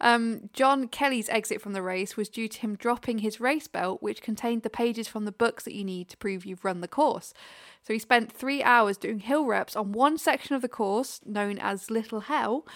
[0.00, 4.02] Um, John Kelly's exit from the race was due to him dropping his race belt,
[4.02, 6.88] which contained the pages from the books that you need to prove you've run the
[6.88, 7.34] course.
[7.82, 11.58] So he spent three hours doing hill reps on one section of the course, known
[11.58, 12.66] as Little Hell,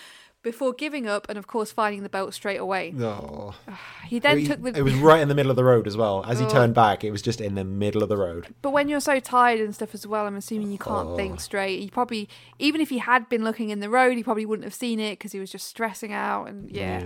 [0.43, 2.93] before giving up and, of course, finding the belt straight away.
[2.95, 3.55] No.
[4.07, 4.77] He then He- took the.
[4.77, 6.23] It was right in the middle of the road as well.
[6.29, 6.49] As he Oh.
[6.51, 8.55] turned back, it was just in the middle of the road.
[8.61, 11.17] But when you're so tired and stuff as well, I'm assuming you can't Oh.
[11.17, 11.81] think straight.
[11.81, 12.29] He probably,
[12.59, 15.13] even if he had been looking in the road, he probably wouldn't have seen it
[15.19, 16.45] because he was just stressing out.
[16.49, 17.03] And yeah.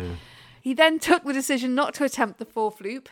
[0.61, 3.09] He then took the decision not to attempt the fourth loop.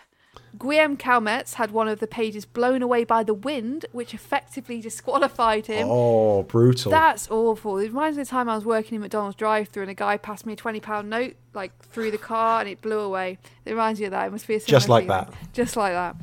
[0.59, 5.67] Guillaume Calmettes had one of the pages blown away by the wind, which effectively disqualified
[5.67, 5.89] him.
[5.91, 6.91] Oh, brutal.
[6.91, 7.79] That's awful.
[7.79, 9.95] It reminds me of the time I was working in McDonald's drive through and a
[9.95, 13.39] guy passed me a £20 note like through the car and it blew away.
[13.65, 14.27] It reminds you of that.
[14.27, 15.27] It must be a Just like feeling.
[15.53, 16.17] Just like that.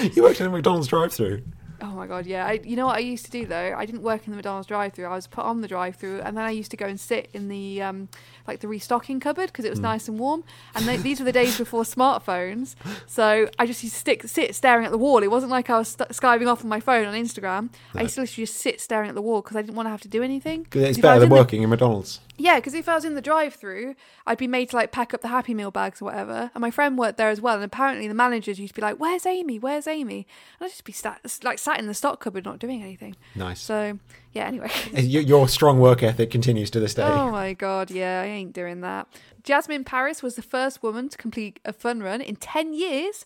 [0.14, 1.42] you worked in a McDonald's drive-through.
[1.80, 2.44] Oh my god, yeah.
[2.46, 3.74] I, you know what I used to do though?
[3.76, 5.06] I didn't work in the McDonald's drive-through.
[5.06, 7.48] I was put on the drive-through, and then I used to go and sit in
[7.48, 8.08] the um,
[8.48, 10.42] like the restocking cupboard because it was nice and warm.
[10.74, 12.74] And they, these were the days before smartphones,
[13.06, 15.22] so I just used to stick, sit staring at the wall.
[15.22, 17.70] It wasn't like I was st- skiving off on my phone on Instagram.
[17.94, 19.90] I used to literally just sit staring at the wall because I didn't want to
[19.90, 20.66] have to do anything.
[20.72, 22.20] It's better than in the- working in McDonald's.
[22.36, 23.94] yeah, because if I was in the drive-through,
[24.26, 26.50] I'd be made to like pack up the Happy Meal bags or whatever.
[26.54, 27.54] And my friend worked there as well.
[27.54, 29.58] And apparently the managers used to be like, "Where's Amy?
[29.58, 30.26] Where's Amy?"
[30.58, 33.16] And I'd just be sat like sat in the stock cupboard, not doing anything.
[33.34, 33.60] Nice.
[33.60, 33.98] So
[34.32, 34.46] yeah.
[34.46, 34.70] Anyway.
[34.94, 37.02] Your strong work ethic continues to this day.
[37.02, 39.08] oh my god, yeah, I ain't doing that.
[39.42, 43.24] Jasmin Paris was the first woman to complete a fun run in ten years.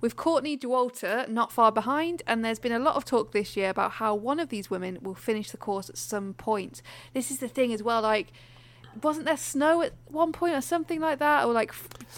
[0.00, 3.70] With Courtney Dauwalter not far behind, and there's been a lot of talk this year
[3.70, 6.82] about how one of these women will finish the course at some point.
[7.14, 8.30] This is the thing as well, like
[9.02, 11.72] wasn't there snow at one point or something like that, or like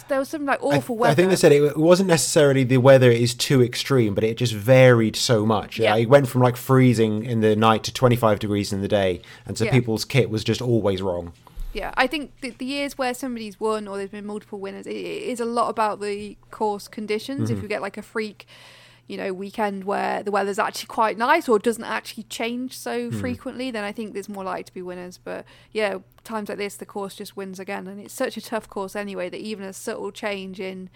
[0.07, 1.11] there was some like awful I weather?
[1.11, 4.37] I think they said it, it wasn't necessarily the weather is too extreme, but it
[4.37, 5.79] just varied so much.
[5.79, 5.95] Yeah.
[5.95, 9.57] it went from like freezing in the night to 25 degrees in the day, and
[9.57, 9.71] so Yeah.
[9.71, 11.33] people's kit was just always wrong.
[11.73, 14.95] Yeah, I think the, the years where somebody's won or there's been multiple winners, it,
[14.95, 17.49] it is a lot about the course conditions.
[17.49, 17.57] Mm-hmm.
[17.57, 18.47] If you get like a freak,
[19.07, 23.19] you know, weekend where the weather's actually quite nice or doesn't actually change so Mm-hmm.
[23.19, 25.17] frequently, then I think there's more likely to be winners.
[25.17, 28.69] But yeah, times like this, the course just wins again, and it's such a tough
[28.69, 30.89] course anyway that even a subtle change in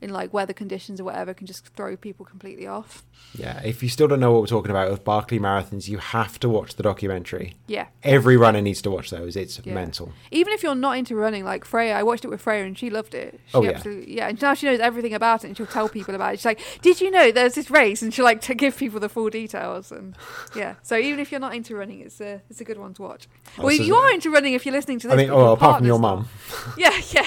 [0.00, 3.02] in like weather conditions or whatever can just throw people completely off.
[3.34, 6.38] Yeah, if you still don't know what we're talking about with Barkley Marathons, you have
[6.40, 7.54] to watch the documentary.
[7.66, 7.86] Yeah.
[8.02, 9.36] Every runner needs to watch those.
[9.36, 9.72] It's Yeah.
[9.74, 10.12] mental.
[10.30, 12.90] Even if you're not into running, like Freya, I watched it with Freya and she
[12.90, 13.40] loved it.
[13.46, 13.82] She Oh, yeah.
[14.06, 14.28] yeah.
[14.28, 16.40] And now she knows everything about it and she'll tell people about it.
[16.40, 19.08] She's like, "Did you know there's this race?" And she'll like to give people the
[19.08, 19.90] full details.
[19.90, 20.14] And
[20.54, 23.02] yeah, so even if you're not into running, it's a it's a good one to
[23.02, 23.28] watch.
[23.58, 25.14] Oh, well, so- you are into running if you're listening to this.
[25.14, 26.28] I mean, oh, apart from your mum.
[26.76, 27.26] Yeah, yeah.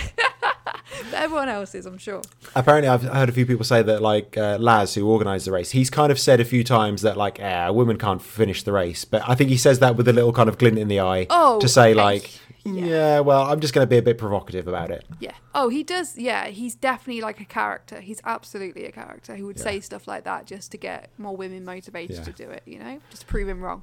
[1.13, 2.21] Everyone else is, I'm sure.
[2.55, 5.71] Apparently, I've heard a few people say that, like uh, Laz, who organised the race,
[5.71, 8.71] he's kind of said a few times that, like, eh, a woman can't finish the
[8.71, 9.05] race.
[9.05, 11.27] But I think he says that with a little kind of glint in the eye
[11.29, 12.31] Oh, to say, like,
[12.65, 12.85] yeah.
[12.85, 13.19] yeah.
[13.21, 15.05] well, I'm just going to be a bit provocative about it.
[15.19, 15.31] Yeah.
[15.55, 16.17] Oh, he does.
[16.17, 17.99] Yeah, he's definitely like a character.
[18.01, 19.63] He's absolutely a character who would Yeah.
[19.63, 22.23] say stuff like that just to get more women motivated Yeah.
[22.23, 22.63] to do it.
[22.65, 23.81] You know, just to prove him wrong.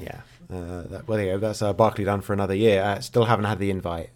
[0.00, 0.20] Yeah.
[0.52, 1.38] Uh, that, well, there you go.
[1.38, 2.82] That's uh, Barkley done for another year.
[2.82, 4.10] Uh, still haven't had the invite.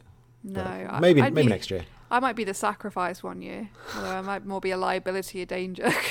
[0.46, 1.84] No, I- maybe I'd maybe be- next year.
[2.08, 5.46] I might be the sacrifice one year, although I might more be a liability, a
[5.46, 5.90] danger.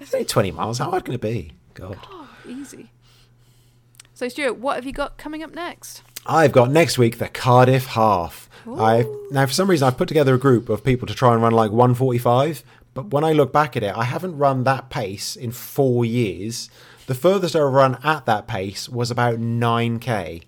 [0.00, 0.78] It's only 20 miles.
[0.78, 1.52] How hard can it be?
[1.74, 1.96] God.
[2.10, 2.90] oh, easy.
[4.14, 6.02] So, Stuart, what have you got coming up next?
[6.26, 8.50] I've got next week the Cardiff Half.
[8.66, 11.42] I now for some reason I've put together a group of people to try and
[11.42, 12.62] run like 145,
[12.94, 16.68] but when I look back at it, I haven't run that pace in 4 years.
[17.06, 20.42] The furthest I've run at that pace was about 9k.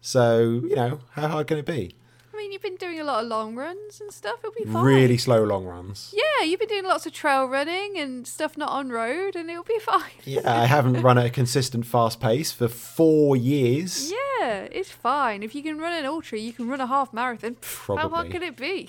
[0.00, 1.94] So, you know, how hard can it be?
[2.38, 4.36] I mean, you've been doing a lot of long runs and stuff.
[4.44, 4.84] It'll be fine.
[4.84, 6.14] Really slow long runs.
[6.16, 9.64] Yeah, you've been doing lots of trail running and stuff not on road, and it'll
[9.64, 10.02] be fine.
[10.22, 14.12] Yeah, I haven't run at a consistent fast pace for 4 years.
[14.12, 15.42] Yeah, it's fine.
[15.42, 17.56] If you can run an ultra, you can run a half marathon.
[17.56, 18.88] Pff, How hard can it be?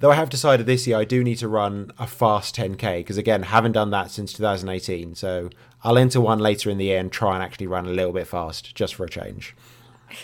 [0.00, 3.16] Though I have decided this year I do need to run a fast 10k because
[3.16, 5.14] again, haven't done that since 2018.
[5.14, 5.50] So
[5.84, 8.26] I'll enter one later in the year and try and actually run a little bit
[8.26, 9.54] fast just for a change.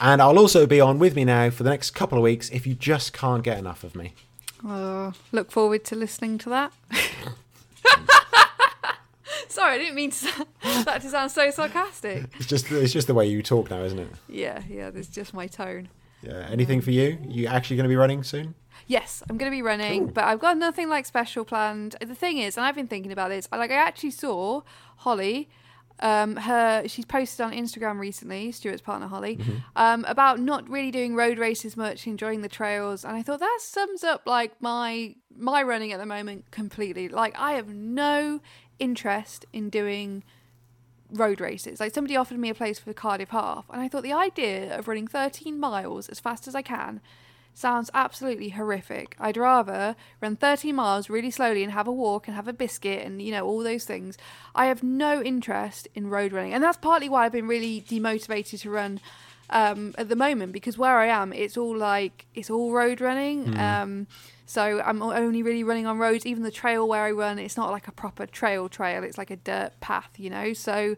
[0.01, 2.66] And I'll also be on with me now for the next couple of weeks if
[2.66, 4.14] you just can't get enough of me.
[4.66, 6.72] Oh, look forward to listening to that.
[9.49, 10.47] Sorry, I didn't mean to,
[10.84, 12.24] that to sound so sarcastic.
[12.36, 14.09] It's just it's just the way you talk now, isn't it?
[14.28, 15.89] Yeah, yeah, that's just my tone.
[16.22, 16.47] Yeah.
[16.51, 17.18] Anything for you?
[17.26, 18.55] You actually going to be running soon?
[18.86, 20.12] Yes, I'm going to be running, Cool.
[20.14, 21.97] but I've got nothing like special planned.
[22.01, 23.49] The thing is, and I've been thinking about this.
[23.53, 24.62] Like, I actually saw
[24.99, 25.49] Holly.
[26.01, 29.38] Um, her she's posted on Instagram recently, Stuart's partner Holly,
[29.76, 33.59] um, about not really doing road races much, enjoying the trails, and I thought that
[33.61, 37.09] sums up like my my running at the moment completely.
[37.09, 38.40] Like, I have no
[38.78, 40.24] interest in doing
[41.11, 41.80] road races.
[41.80, 44.78] Like somebody offered me a place for the Cardiff half, and I thought the idea
[44.78, 47.01] of running 13 miles as fast as I can
[47.59, 49.16] sounds absolutely horrific.
[49.18, 53.04] I'd rather run 30 miles really slowly and have a walk and have a biscuit
[53.04, 54.16] and you know all those things.
[54.54, 58.61] I have no interest in road running, and that's partly why I've been really demotivated
[58.61, 59.00] to run
[59.50, 63.59] um, at the moment because where I am, it's all like it's all road running.
[63.59, 64.06] Um,
[64.46, 66.24] so I'm only really running on roads.
[66.24, 69.04] Even the trail where I run, it's not like a proper trail trail.
[69.04, 70.54] It's like a dirt path, you know.
[70.54, 70.96] So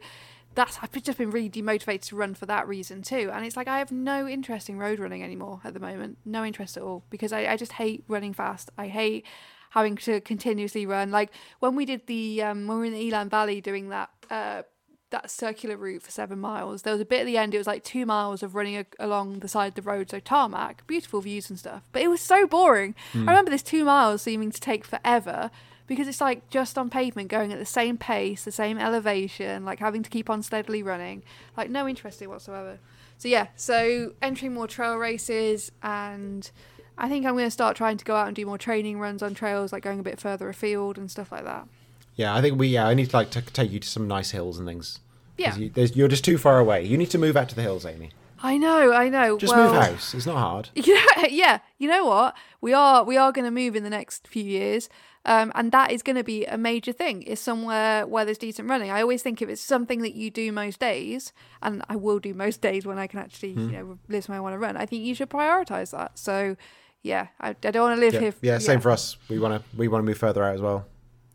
[0.55, 3.30] that's I've just been really demotivated to run for that reason too.
[3.32, 6.18] And it's like I have no interest in road running anymore at the moment.
[6.24, 8.70] No interest at all because I, I just hate running fast.
[8.76, 9.24] I hate
[9.70, 11.11] having to continuously run.
[11.11, 11.30] Like
[11.61, 14.11] when we did the um, when we were in the Elan Valley doing that.
[14.30, 14.62] Uh,
[15.11, 16.82] that circular route for seven miles.
[16.82, 17.53] There was a bit at the end.
[17.53, 20.20] It was like two miles of running a- along the side of the road, so
[20.20, 21.82] tarmac, beautiful views and stuff.
[21.90, 22.94] But it was so boring.
[23.12, 25.51] I remember this two miles seeming to take forever
[25.91, 29.80] because it's like just on pavement, going at the same pace, the same elevation, like
[29.80, 31.24] having to keep on steadily running.
[31.57, 32.78] Like no interest in whatsoever.
[33.18, 36.51] So yeah, so entering more trail races and.
[36.99, 39.22] I think I'm going to start trying to go out and do more training runs
[39.22, 41.66] on trails, like going a bit further afield and stuff like that.
[42.14, 42.66] Yeah, I think we.
[42.68, 45.01] Yeah, I need to like to take you to some nice hills and things.
[45.38, 45.57] Yeah.
[45.57, 46.84] you, there's, you're just too far away.
[46.84, 48.11] You need to move out to the hills, Amy.
[48.43, 49.36] I know, I know.
[49.38, 50.14] Just well, move house.
[50.14, 50.70] It's not hard.
[50.74, 51.59] Yeah, yeah.
[51.78, 52.34] You know what?
[52.61, 54.88] We are we are going to move in the next few years,
[55.26, 57.22] um, and that is going to be a major thing.
[57.22, 58.91] Is somewhere where there's decent running.
[58.91, 61.32] I always think if it's something that you do most days,
[61.62, 63.61] and I will do most days when I can actually Hmm.
[63.70, 64.76] you know live somewhere I want to run.
[64.76, 66.18] I think you should prioritize that.
[66.18, 66.57] So,
[67.03, 68.34] yeah, I, I don't want to live Yeah, here.
[68.41, 69.16] yeah, same for us.
[69.28, 70.86] We want to we want to move further out as well.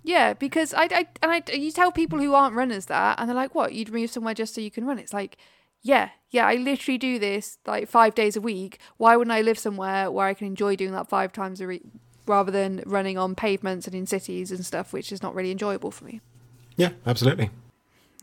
[0.04, 3.36] Yeah, because I, I and I you tell people who aren't runners that, and they're
[3.36, 3.74] like, "What?
[3.74, 5.38] You'd move somewhere just so you can run?" It's like,
[5.86, 8.80] yeah, yeah, I literally do this like five days a week.
[8.98, 11.84] Why wouldn't I live somewhere where I can enjoy doing that five times a week,
[12.26, 15.92] rather than running on pavements and in cities and stuff, which is not really enjoyable
[15.92, 16.22] for me.
[16.76, 17.52] Yeah, absolutely.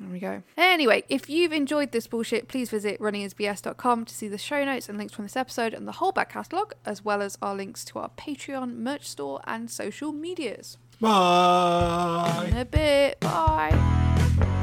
[0.01, 0.43] There we go.
[0.57, 4.99] Anyway, if you've enjoyed this bullshit, please visit runningisbs.com to see the show notes and
[4.99, 8.01] links from this episode and the whole back catalogue, as well as our links to
[8.01, 10.79] our Patreon, merch store, and social medias.
[11.01, 12.49] Bye.
[12.49, 13.21] In a bit.
[13.21, 14.59] Bye.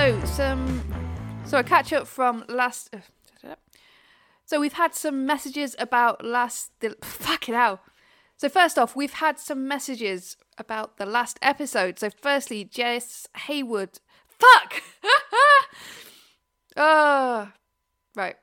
[0.00, 0.82] So some
[1.44, 2.88] so a catch up from last
[3.44, 3.54] uh,
[4.46, 7.80] so we've had some messages about last the fuck it out.
[8.38, 11.98] So first off, we've had some messages about the last episode.
[11.98, 14.00] So firstly, Jess Haywood.
[14.26, 14.82] Fuck.
[16.78, 17.48] uh,
[18.16, 18.36] right.